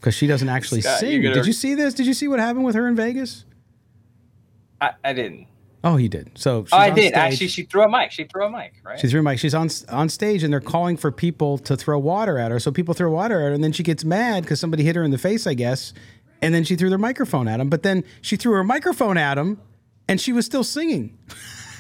Because 0.01 0.15
she 0.15 0.27
doesn't 0.27 0.49
actually 0.49 0.81
Scott, 0.81 1.01
sing. 1.01 1.21
Did 1.21 1.47
you 1.47 1.53
see 1.53 1.75
this? 1.75 1.93
Did 1.93 2.07
you 2.07 2.15
see 2.15 2.27
what 2.27 2.41
happened 2.41 2.65
with 2.65 2.75
her 2.75 2.89
in 2.89 2.97
Vegas? 2.97 3.45
I, 4.81 4.93
I 5.05 5.13
didn't. 5.13 5.47
Oh, 5.85 5.97
he 5.97 6.09
did. 6.09 6.31
So 6.35 6.65
she's 6.65 6.73
Oh, 6.73 6.79
I 6.79 6.91
did. 6.91 7.09
stage. 7.09 7.15
Actually, 7.15 7.49
she 7.49 7.63
threw 7.63 7.83
a 7.83 7.89
mic. 7.89 8.11
She 8.11 8.25
threw 8.25 8.45
a 8.45 8.51
mic, 8.51 8.75
right? 8.83 8.99
She 8.99 9.09
threw 9.09 9.21
a 9.21 9.23
mic. 9.23 9.39
She's 9.39 9.55
on 9.55 9.69
on 9.89 10.09
stage, 10.09 10.43
and 10.43 10.53
they're 10.53 10.61
calling 10.61 10.97
for 10.97 11.11
people 11.11 11.59
to 11.59 11.77
throw 11.77 11.99
water 11.99 12.39
at 12.39 12.51
her. 12.51 12.59
So 12.59 12.71
people 12.71 12.95
throw 12.95 13.11
water 13.11 13.41
at 13.41 13.49
her, 13.49 13.53
and 13.53 13.65
then 13.65 13.73
she 13.73 13.83
gets 13.83 14.05
mad 14.05 14.43
because 14.43 14.61
somebody 14.61 14.85
hit 14.85 14.97
her 14.97 15.03
in 15.03 15.11
the 15.11 15.19
face, 15.19 15.47
I 15.47 15.55
guess. 15.55 15.93
And 16.43 16.55
then 16.55 16.65
she 16.65 16.77
threw 16.77 16.89
their 16.89 16.99
microphone 16.99 17.49
at 17.49 17.61
him. 17.61 17.69
But 17.69 17.83
then 17.83 18.05
she 18.23 18.37
threw 18.37 18.53
her 18.53 18.65
microphone 18.65 19.19
at 19.19 19.37
him, 19.39 19.61
and 20.09 20.21
she 20.21 20.33
was 20.33 20.47
still 20.47 20.65
singing. 20.65 21.19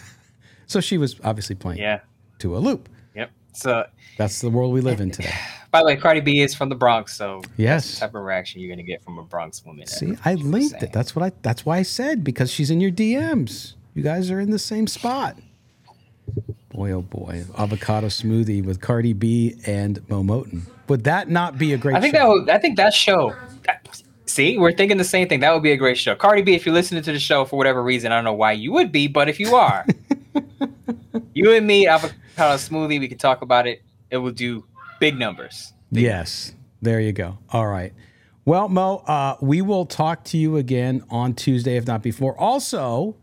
so 0.66 0.80
she 0.80 0.98
was 0.98 1.16
obviously 1.24 1.56
playing 1.56 1.80
yeah. 1.80 2.00
to 2.38 2.56
a 2.56 2.58
loop. 2.58 2.88
Yep. 3.14 3.30
So, 3.52 3.86
That's 4.16 4.40
the 4.40 4.50
world 4.50 4.72
we 4.72 4.80
live 4.80 5.00
in 5.00 5.10
today. 5.10 5.34
by 5.70 5.80
the 5.80 5.86
way, 5.86 5.96
Cardi 5.96 6.20
B 6.20 6.40
is 6.40 6.54
from 6.54 6.68
the 6.68 6.74
Bronx, 6.74 7.16
so 7.16 7.42
Yes. 7.56 7.98
type 8.00 8.14
of 8.14 8.22
reaction 8.22 8.60
you're 8.60 8.70
gonna 8.70 8.82
get 8.82 9.02
from 9.02 9.18
a 9.18 9.22
Bronx 9.22 9.64
woman. 9.64 9.86
See, 9.86 10.16
I 10.24 10.34
linked 10.34 10.82
it. 10.82 10.92
That's 10.92 11.14
what 11.14 11.24
I. 11.24 11.32
That's 11.42 11.64
why 11.64 11.78
I 11.78 11.82
said 11.82 12.24
because 12.24 12.50
she's 12.50 12.70
in 12.70 12.80
your 12.80 12.90
DMs. 12.90 13.74
You 13.94 14.02
guys 14.02 14.30
are 14.30 14.40
in 14.40 14.50
the 14.50 14.58
same 14.58 14.86
spot. 14.86 15.36
Boy, 16.72 16.92
oh 16.92 17.02
boy, 17.02 17.44
avocado 17.58 18.06
smoothie 18.06 18.64
with 18.64 18.80
Cardi 18.80 19.12
B 19.12 19.56
and 19.66 20.08
Moe 20.08 20.22
Moton. 20.22 20.62
Would 20.88 21.04
that 21.04 21.28
not 21.28 21.58
be 21.58 21.72
a 21.72 21.78
great? 21.78 21.96
I 21.96 22.00
think 22.00 22.14
show? 22.14 22.20
that 22.20 22.28
would, 22.28 22.50
I 22.50 22.58
think 22.58 22.76
that 22.76 22.94
show. 22.94 23.34
See, 24.26 24.58
we're 24.58 24.72
thinking 24.72 24.96
the 24.96 25.04
same 25.04 25.28
thing. 25.28 25.40
That 25.40 25.52
would 25.52 25.62
be 25.62 25.72
a 25.72 25.76
great 25.76 25.98
show. 25.98 26.14
Cardi 26.14 26.42
B, 26.42 26.54
if 26.54 26.64
you're 26.64 26.74
listening 26.74 27.02
to 27.02 27.12
the 27.12 27.18
show 27.18 27.44
for 27.44 27.56
whatever 27.56 27.82
reason, 27.82 28.12
I 28.12 28.14
don't 28.16 28.24
know 28.24 28.32
why 28.32 28.52
you 28.52 28.70
would 28.72 28.92
be, 28.92 29.08
but 29.08 29.28
if 29.28 29.40
you 29.40 29.56
are, 29.56 29.84
you 31.34 31.52
and 31.52 31.66
me, 31.66 31.88
avocado 31.88 32.54
smoothie, 32.54 33.00
we 33.00 33.08
can 33.08 33.18
talk 33.18 33.42
about 33.42 33.66
it. 33.66 33.82
It 34.08 34.18
will 34.18 34.30
do 34.30 34.64
big 35.00 35.18
numbers. 35.18 35.72
Yes, 35.90 36.54
there 36.80 37.00
you 37.00 37.12
go. 37.12 37.38
All 37.50 37.66
right. 37.66 37.92
Well, 38.44 38.68
Mo, 38.68 38.98
uh, 39.06 39.36
we 39.40 39.60
will 39.62 39.86
talk 39.86 40.24
to 40.26 40.38
you 40.38 40.56
again 40.56 41.02
on 41.10 41.34
Tuesday, 41.34 41.76
if 41.76 41.86
not 41.86 42.02
before. 42.02 42.38
Also, 42.38 43.16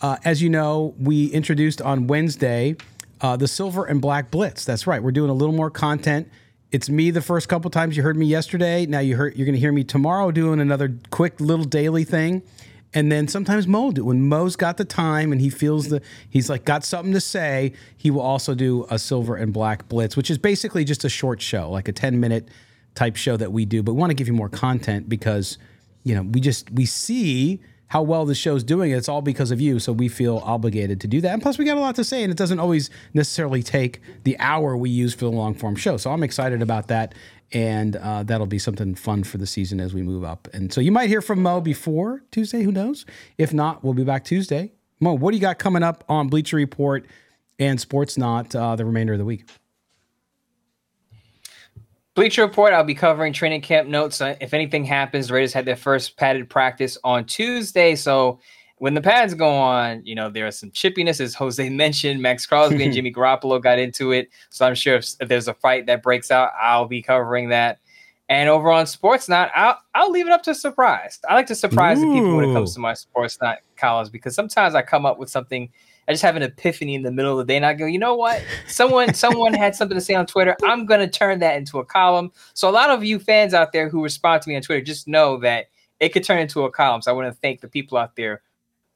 uh, 0.00 0.16
as 0.24 0.42
you 0.42 0.48
know, 0.48 0.94
we 0.98 1.26
introduced 1.26 1.82
on 1.82 2.06
Wednesday 2.06 2.76
uh, 3.20 3.36
the 3.36 3.48
Silver 3.48 3.84
and 3.84 4.00
Black 4.00 4.30
Blitz. 4.30 4.64
That's 4.64 4.86
right. 4.86 5.02
We're 5.02 5.12
doing 5.12 5.30
a 5.30 5.34
little 5.34 5.54
more 5.54 5.70
content. 5.70 6.28
It's 6.72 6.90
me 6.90 7.10
the 7.10 7.22
first 7.22 7.48
couple 7.48 7.70
times 7.70 7.96
you 7.96 8.02
heard 8.02 8.16
me 8.16 8.26
yesterday. 8.26 8.84
Now 8.84 8.98
you 8.98 9.16
heard 9.16 9.36
you're 9.36 9.46
going 9.46 9.54
to 9.54 9.60
hear 9.60 9.72
me 9.72 9.84
tomorrow 9.84 10.30
doing 10.30 10.60
another 10.60 10.98
quick 11.10 11.40
little 11.40 11.64
daily 11.64 12.04
thing. 12.04 12.42
And 12.94 13.10
then 13.10 13.26
sometimes 13.26 13.66
Mo 13.66 13.82
will 13.82 13.90
do 13.90 14.04
when 14.04 14.28
Mo's 14.28 14.54
got 14.54 14.76
the 14.76 14.84
time 14.84 15.32
and 15.32 15.40
he 15.40 15.50
feels 15.50 15.88
the 15.88 16.00
he's 16.30 16.48
like 16.48 16.64
got 16.64 16.84
something 16.84 17.12
to 17.12 17.20
say, 17.20 17.72
he 17.96 18.10
will 18.10 18.20
also 18.20 18.54
do 18.54 18.86
a 18.88 18.98
silver 18.98 19.34
and 19.34 19.52
black 19.52 19.88
blitz, 19.88 20.16
which 20.16 20.30
is 20.30 20.38
basically 20.38 20.84
just 20.84 21.04
a 21.04 21.08
short 21.08 21.42
show, 21.42 21.68
like 21.70 21.88
a 21.88 21.92
10 21.92 22.20
minute 22.20 22.48
type 22.94 23.16
show 23.16 23.36
that 23.36 23.52
we 23.52 23.64
do. 23.64 23.82
But 23.82 23.94
we 23.94 23.98
want 23.98 24.10
to 24.10 24.14
give 24.14 24.28
you 24.28 24.34
more 24.34 24.48
content 24.48 25.08
because, 25.08 25.58
you 26.04 26.14
know, 26.14 26.22
we 26.22 26.40
just 26.40 26.70
we 26.70 26.86
see 26.86 27.60
how 27.88 28.02
well 28.02 28.24
the 28.24 28.34
show's 28.34 28.64
doing. 28.64 28.90
It's 28.90 29.08
all 29.08 29.22
because 29.22 29.50
of 29.50 29.60
you. 29.60 29.78
So 29.78 29.92
we 29.92 30.08
feel 30.08 30.38
obligated 30.38 31.00
to 31.02 31.06
do 31.06 31.20
that. 31.20 31.32
And 31.32 31.42
plus 31.42 31.58
we 31.58 31.64
got 31.64 31.76
a 31.76 31.80
lot 31.80 31.94
to 31.96 32.04
say, 32.04 32.22
and 32.22 32.30
it 32.30 32.36
doesn't 32.36 32.58
always 32.58 32.90
necessarily 33.12 33.62
take 33.62 34.00
the 34.24 34.38
hour 34.38 34.76
we 34.76 34.90
use 34.90 35.14
for 35.14 35.26
the 35.26 35.30
long 35.30 35.54
form 35.54 35.76
show. 35.76 35.96
So 35.96 36.10
I'm 36.10 36.22
excited 36.22 36.62
about 36.62 36.88
that. 36.88 37.14
And 37.52 37.96
uh, 37.96 38.22
that'll 38.24 38.46
be 38.46 38.58
something 38.58 38.94
fun 38.94 39.22
for 39.22 39.38
the 39.38 39.46
season 39.46 39.80
as 39.80 39.94
we 39.94 40.02
move 40.02 40.24
up. 40.24 40.48
And 40.52 40.72
so 40.72 40.80
you 40.80 40.90
might 40.90 41.08
hear 41.08 41.22
from 41.22 41.42
Mo 41.42 41.60
before 41.60 42.22
Tuesday. 42.32 42.62
Who 42.62 42.72
knows? 42.72 43.06
If 43.38 43.52
not, 43.52 43.84
we'll 43.84 43.94
be 43.94 44.04
back 44.04 44.24
Tuesday. 44.24 44.72
Mo, 45.00 45.14
what 45.14 45.30
do 45.30 45.36
you 45.36 45.40
got 45.40 45.58
coming 45.58 45.82
up 45.82 46.04
on 46.08 46.28
Bleacher 46.28 46.56
Report 46.56 47.06
and 47.58 47.78
Sportsnaut 47.78 48.54
uh, 48.54 48.74
the 48.74 48.84
remainder 48.84 49.12
of 49.12 49.18
the 49.18 49.24
week? 49.24 49.44
Bleacher 52.14 52.42
Report, 52.42 52.72
I'll 52.72 52.84
be 52.84 52.94
covering 52.94 53.32
training 53.32 53.60
camp 53.60 53.88
notes. 53.88 54.20
Uh, 54.20 54.36
If 54.40 54.54
anything 54.54 54.84
happens, 54.84 55.30
Raiders 55.30 55.52
had 55.52 55.64
their 55.64 55.76
first 55.76 56.16
padded 56.16 56.48
practice 56.48 56.96
on 57.02 57.24
Tuesday. 57.24 57.96
So 57.96 58.38
when 58.84 58.92
the 58.92 59.00
pads 59.00 59.32
go 59.32 59.48
on, 59.48 60.04
you 60.04 60.14
know, 60.14 60.28
there 60.28 60.46
is 60.46 60.58
some 60.58 60.70
chippiness, 60.70 61.18
as 61.18 61.34
Jose 61.34 61.70
mentioned. 61.70 62.20
Maxx 62.20 62.44
Crosby 62.44 62.84
and 62.84 62.92
Jimmy 62.92 63.10
Garoppolo 63.10 63.58
got 63.58 63.78
into 63.78 64.12
it. 64.12 64.28
So 64.50 64.66
I'm 64.66 64.74
sure 64.74 64.96
if, 64.96 65.08
if 65.20 65.26
there's 65.26 65.48
a 65.48 65.54
fight 65.54 65.86
that 65.86 66.02
breaks 66.02 66.30
out, 66.30 66.50
I'll 66.60 66.84
be 66.84 67.00
covering 67.00 67.48
that. 67.48 67.78
And 68.28 68.46
over 68.50 68.70
on 68.70 68.84
Sportsnaut, 68.84 69.50
I'll, 69.54 69.78
I'll 69.94 70.10
leave 70.10 70.26
it 70.26 70.34
up 70.34 70.42
to 70.42 70.54
surprise. 70.54 71.18
I 71.26 71.32
like 71.32 71.46
to 71.46 71.54
surprise 71.54 71.98
the 71.98 72.12
people 72.12 72.36
when 72.36 72.50
it 72.50 72.52
comes 72.52 72.74
to 72.74 72.80
my 72.80 72.92
Sportsnaut 72.92 73.56
columns 73.78 74.10
because 74.10 74.34
sometimes 74.34 74.74
I 74.74 74.82
come 74.82 75.06
up 75.06 75.18
with 75.18 75.30
something 75.30 75.70
I 76.06 76.12
just 76.12 76.22
have 76.22 76.36
an 76.36 76.42
epiphany 76.42 76.94
in 76.94 77.00
the 77.04 77.10
middle 77.10 77.40
of 77.40 77.46
the 77.46 77.50
day, 77.50 77.56
and 77.56 77.64
I 77.64 77.72
go, 77.72 77.86
you 77.86 77.98
know 77.98 78.14
what? 78.14 78.44
Someone, 78.68 79.14
someone 79.14 79.54
had 79.54 79.74
something 79.74 79.96
to 79.96 80.02
say 80.02 80.12
on 80.12 80.26
Twitter. 80.26 80.54
I'm 80.62 80.84
gonna 80.84 81.08
turn 81.08 81.38
that 81.38 81.56
into 81.56 81.78
a 81.78 81.86
column. 81.86 82.30
So 82.52 82.68
a 82.68 82.70
lot 82.70 82.90
of 82.90 83.02
you 83.02 83.18
fans 83.18 83.54
out 83.54 83.72
there 83.72 83.88
who 83.88 84.02
respond 84.02 84.42
to 84.42 84.50
me 84.50 84.56
on 84.56 84.60
Twitter, 84.60 84.84
just 84.84 85.08
know 85.08 85.38
that 85.38 85.68
it 86.00 86.10
could 86.10 86.22
turn 86.22 86.40
into 86.40 86.64
a 86.64 86.70
column. 86.70 87.00
So 87.00 87.10
I 87.10 87.14
want 87.14 87.32
to 87.32 87.40
thank 87.40 87.62
the 87.62 87.68
people 87.68 87.96
out 87.96 88.14
there 88.16 88.42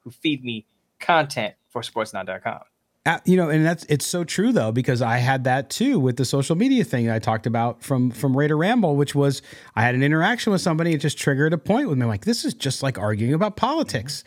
who 0.09 0.13
feed 0.13 0.43
me 0.43 0.65
content 0.99 1.55
for 1.69 1.81
Sportsnaut.com. 1.81 2.61
Uh, 3.05 3.19
you 3.25 3.37
know, 3.37 3.49
and 3.49 3.65
that's 3.65 3.85
it's 3.85 4.05
so 4.05 4.23
true 4.23 4.51
though 4.51 4.71
because 4.71 5.01
I 5.01 5.17
had 5.17 5.45
that 5.45 5.69
too 5.69 5.99
with 5.99 6.17
the 6.17 6.25
social 6.25 6.55
media 6.55 6.83
thing 6.83 7.09
I 7.09 7.17
talked 7.17 7.47
about 7.47 7.81
from 7.81 8.11
from 8.11 8.35
Raider 8.35 8.57
Ramble, 8.57 8.97
which 8.97 9.15
was 9.15 9.41
I 9.75 9.83
had 9.83 9.95
an 9.95 10.03
interaction 10.03 10.51
with 10.51 10.61
somebody, 10.61 10.93
it 10.93 10.97
just 10.97 11.17
triggered 11.17 11.53
a 11.53 11.57
point 11.57 11.87
with 11.87 11.97
me. 11.97 12.05
Like, 12.05 12.25
this 12.25 12.43
is 12.43 12.53
just 12.53 12.83
like 12.83 12.97
arguing 12.97 13.33
about 13.33 13.55
politics. 13.55 14.23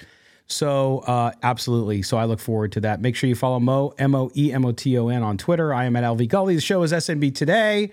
So 0.47 1.01
uh, 1.01 1.33
absolutely. 1.43 2.03
So 2.03 2.17
I 2.17 2.25
look 2.25 2.41
forward 2.41 2.73
to 2.73 2.81
that. 2.81 3.01
Make 3.01 3.15
sure 3.15 3.29
you 3.29 3.35
follow 3.35 3.61
Mo 3.61 3.95
M 3.99 4.15
O 4.15 4.31
E 4.35 4.53
M 4.53 4.65
O 4.65 4.73
T 4.73 4.97
O 4.99 5.09
N 5.09 5.23
on 5.23 5.37
Twitter. 5.37 5.75
I 5.75 5.85
am 5.85 5.95
at 5.95 6.05
LV 6.05 6.27
Gully. 6.29 6.55
The 6.55 6.61
show 6.61 6.83
is 6.83 6.93
SMB 6.93 7.35
today. 7.35 7.91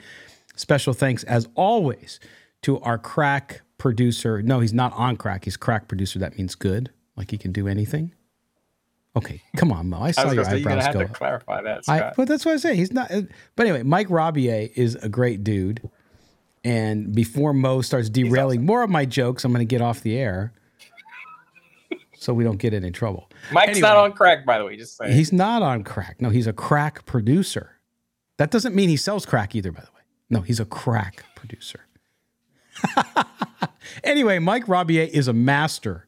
Special 0.56 0.94
thanks 0.94 1.24
as 1.26 1.48
always 1.56 2.20
to 2.62 2.80
our 2.80 2.98
crack 2.98 3.62
producer. 3.78 4.42
No, 4.42 4.60
he's 4.62 4.74
not 4.74 4.94
on 4.94 5.18
crack. 5.18 5.44
He's 5.44 5.58
crack 5.58 5.88
producer. 5.90 6.20
That 6.20 6.38
means 6.38 6.56
good. 6.56 6.90
Like 7.20 7.30
he 7.30 7.38
can 7.38 7.52
do 7.52 7.68
anything. 7.68 8.14
Okay, 9.16 9.42
come 9.58 9.72
on, 9.72 9.90
Mo. 9.90 10.00
I 10.02 10.12
saw 10.12 10.22
I 10.22 10.26
your 10.34 10.44
gonna 10.44 10.50
say, 10.56 10.58
eyebrows 10.62 10.76
go. 10.78 10.82
have 10.86 10.94
to 10.94 11.06
up. 11.06 11.14
clarify 11.14 11.62
that, 11.62 11.84
I, 11.88 12.14
but 12.16 12.28
that's 12.28 12.46
what 12.46 12.54
I 12.54 12.58
say. 12.58 12.76
He's 12.76 12.92
not. 12.94 13.12
Uh, 13.12 13.24
but 13.56 13.68
anyway, 13.68 13.84
Mike 13.84 14.08
Robier 14.08 14.72
is 14.76 14.96
a 14.96 15.10
great 15.10 15.44
dude. 15.44 15.88
And 16.64 17.14
before 17.14 17.54
Mo 17.54 17.82
starts 17.82 18.10
derailing 18.10 18.66
more 18.66 18.84
of 18.84 18.90
my 18.90 19.06
jokes, 19.06 19.46
I'm 19.46 19.52
going 19.54 19.66
to 19.66 19.70
get 19.70 19.82
off 19.82 20.02
the 20.02 20.18
air 20.18 20.52
so 22.18 22.34
we 22.34 22.44
don't 22.44 22.58
get 22.58 22.74
in 22.74 22.84
any 22.84 22.92
trouble. 22.92 23.30
Mike's 23.54 23.70
Anyway. 23.70 23.82
not 23.88 23.96
on 23.96 24.12
crack, 24.12 24.46
by 24.46 24.58
the 24.58 24.66
way. 24.66 24.76
Just 24.76 24.98
saying. 24.98 25.14
He's 25.14 25.32
not 25.32 25.62
on 25.62 25.86
crack. 25.86 26.20
No, 26.20 26.30
he's 26.30 26.48
a 26.48 26.54
crack 26.54 27.06
producer. 27.06 27.80
That 28.38 28.52
doesn't 28.52 28.76
mean 28.76 28.90
he 28.90 28.98
sells 28.98 29.26
crack 29.26 29.56
either, 29.56 29.72
by 29.72 29.80
the 29.82 29.88
way. 29.96 30.02
No, 30.30 30.42
he's 30.42 30.60
a 30.60 30.66
crack 30.66 31.24
producer. 31.36 31.80
anyway, 34.04 34.40
Mike 34.40 34.66
Robier 34.68 35.04
is 35.04 35.30
a 35.30 35.34
master 35.34 36.08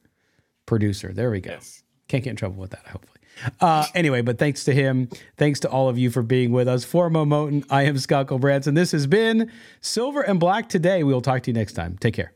producer. 0.71 1.11
There 1.11 1.29
we 1.29 1.41
go. 1.41 1.51
Yes. 1.51 1.83
Can't 2.07 2.23
get 2.23 2.29
in 2.29 2.35
trouble 2.37 2.61
with 2.61 2.71
that, 2.71 2.87
hopefully. 2.87 3.19
Uh, 3.59 3.85
anyway, 3.93 4.21
but 4.21 4.37
thanks 4.37 4.63
to 4.63 4.73
him. 4.73 5.09
Thanks 5.35 5.59
to 5.61 5.69
all 5.69 5.89
of 5.89 5.97
you 5.97 6.09
for 6.09 6.21
being 6.21 6.53
with 6.53 6.69
us. 6.69 6.85
For 6.85 7.09
Moe 7.09 7.25
Moton, 7.25 7.65
I 7.69 7.83
am 7.83 7.97
Scott 7.97 8.27
Gulbransen. 8.27 8.73
This 8.73 8.93
has 8.93 9.05
been 9.05 9.51
Silver 9.81 10.21
and 10.21 10.39
Black 10.39 10.69
today. 10.69 11.03
We 11.03 11.13
will 11.13 11.21
talk 11.21 11.43
to 11.43 11.51
you 11.51 11.53
next 11.53 11.73
time. 11.73 11.97
Take 11.97 12.13
care. 12.13 12.31